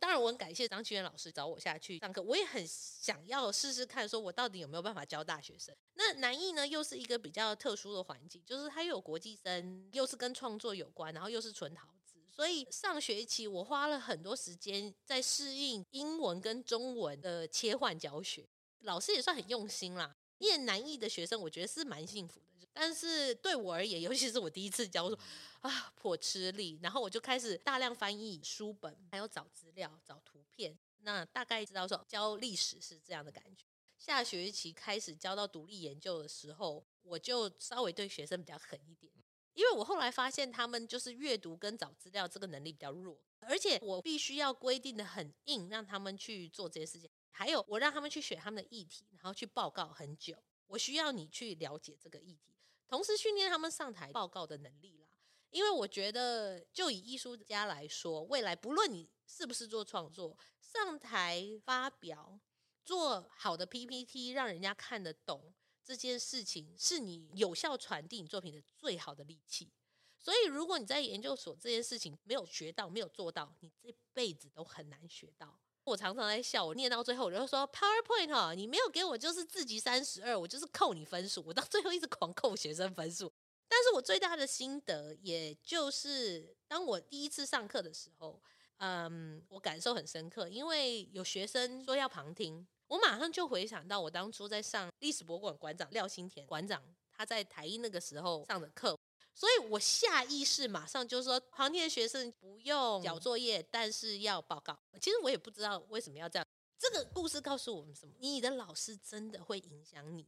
[0.04, 5.74] 当然，我很感谢张清源老师找我下去上课，我也很想要试试看，说我到底有没有办法教大学生。
[5.94, 18.46] 那南艺呢，又是一个比较特殊的环境，就是它又有国际生，又是跟创作有关，然后又是纯陶资，所以上学期我花了很多时间在适应英文跟中文的切换教学，
[18.80, 20.14] 老师也算很用心啦。
[20.38, 22.66] 念南艺的学生，我觉得是蛮幸福的。
[22.72, 25.18] 但是对我而言，尤其是我第一次教，我说
[25.60, 26.78] 啊颇吃力。
[26.82, 30.76] 然后我就开始大量翻译书本，还有找资料、找图片。
[30.98, 33.66] 那大概知道说教历史是这样的感觉。
[33.96, 39.12] 下学期开始教到独立研究的时候，我就稍微对学生比较狠一点，
[39.54, 47.08] 因为我后来发现他们就是阅读跟找资料这个能力比较弱，而且我必须要规定的很硬，让他们去做这些事情。
[47.36, 50.40] 还有我让他们去选他们的议题，然后去报告很久。
[50.68, 52.54] 我需要你去了解这个议题。
[52.86, 55.08] 同时训练他们上台报告的能力啦，
[55.50, 62.38] 因为我觉得，就以艺术家来说，未来不论你是不是做创作，上台发表，
[62.84, 69.72] 做好的 PPT，让人家看得懂这件事情，是你有效传递你作品的最好的利器。
[70.18, 75.58] 所以，如果你在研究所这件事情没有学到，没有做到，你这辈子都很难学到。
[75.84, 81.44] 我常常在笑，我念到最后，我就说 PowerPoint 哈，你没有给我就是自己三十二，我就是扣你分数。
[81.46, 83.30] 我到最后一直狂扣学生分数。
[83.68, 88.40] 但是我最大的心得，也就是当我第一次上课的时候，
[88.78, 96.82] 嗯，我感受很深刻，因为有学生说要旁听，我马上就回想到我当初在上历史博物馆馆长廖新田馆长
[97.12, 98.96] 他在台艺那个时候上的课。
[99.34, 104.78] 所以我下意识马上就说，旁听的学生不用交作业，但是要报告。
[105.00, 106.46] 其实我也不知道为什么要这样。
[106.78, 108.14] 这个故事告诉我们什么？
[108.20, 110.26] 你的老师真的会影响你。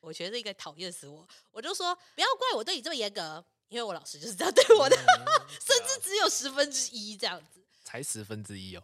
[0.00, 4.96] 我觉得应该讨厌死我，我就说不要怪我对你这么严格，因为我老师就是这样对我的，
[5.60, 8.82] 甚至只有十分之一这样子，才十分之一哦。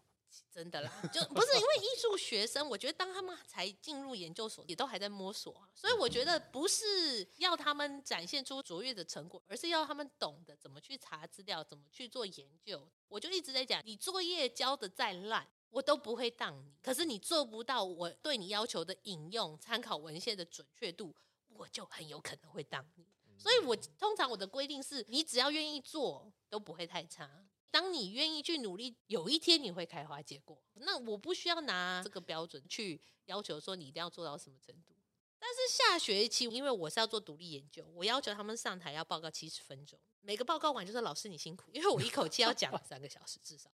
[0.54, 12.88] 真的啦，就不是因为艺术学生，我觉得当他们才进入研究所，也都还在摸索，所以我觉得不是要他们展现出卓越的成果，而是要他们懂得怎么去查资料，怎么去做研究。
[13.08, 21.12] 我就一直在讲，你作业交的再烂，我都不会当你，可是你做不到我对你要求的引用参考文献的准确度，
[21.48, 23.04] 我就很有可能会当你。
[23.36, 27.28] 所以我通常我的规定是，你只要愿意做，都不会太差。
[27.74, 30.56] 当你愿意去努力，有一天你会开花结果。
[30.74, 34.94] 那我不需要拿这个标准去要求说你一定要做到什么程度。
[35.40, 43.68] 但是下学期，因为我是要做独立研究，我要求他们上台要报告七十分钟，每个报告完就说老师你辛苦，因为我一口气要讲 三个小时至少。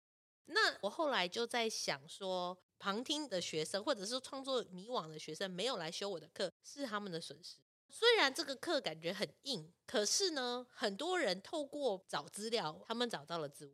[0.46, 7.58] 那我后来就在想说，旁听的学生或者是创作迷惘的学生没有来修我的课，是他们的损失。
[7.90, 13.74] 虽然这个课感觉很硬，可是呢，很多人透过找资料，他们找到了自我。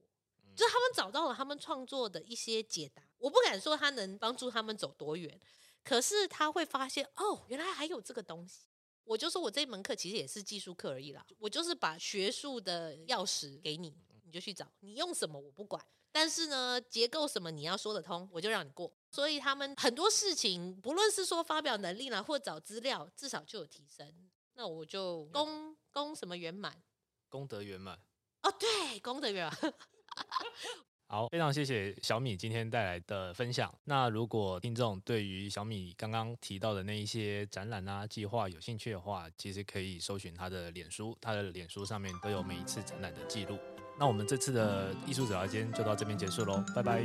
[0.55, 5.39] 就他们找到了他们创作的一些解答，我不敢说他能帮助他们走多远，
[5.83, 8.65] 可是他会发现哦，原来还有这个东西。
[9.03, 15.79] 我就说我这门课其实也是技术课而已啦，我就是把学术的钥匙给你，你就去找，你用什么我不管，
[16.11, 18.91] 但是呢，结构什么你要说得通，我就让你过。
[19.11, 24.11] 所以他们很多事情，不论是说发表能力啦，或找资料，至少就有提升。
[24.55, 26.81] 那我就功功什么圆满，
[27.29, 27.99] 功德圆满。
[28.41, 29.73] 哦，对，功德圆满。
[31.07, 33.73] 好，非常谢谢小米今天带来的分享。
[33.83, 43.57] 那如果听众对于小米刚刚提到的那一些展览啊计划有兴趣的话，其实可以搜寻他的脸书，他的脸书上面都有每一次展览的记录。
[43.97, 47.03] 那我们这次的艺术指导间就到这边结束喽，拜拜，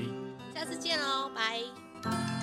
[0.54, 2.39] 下次见喽，拜。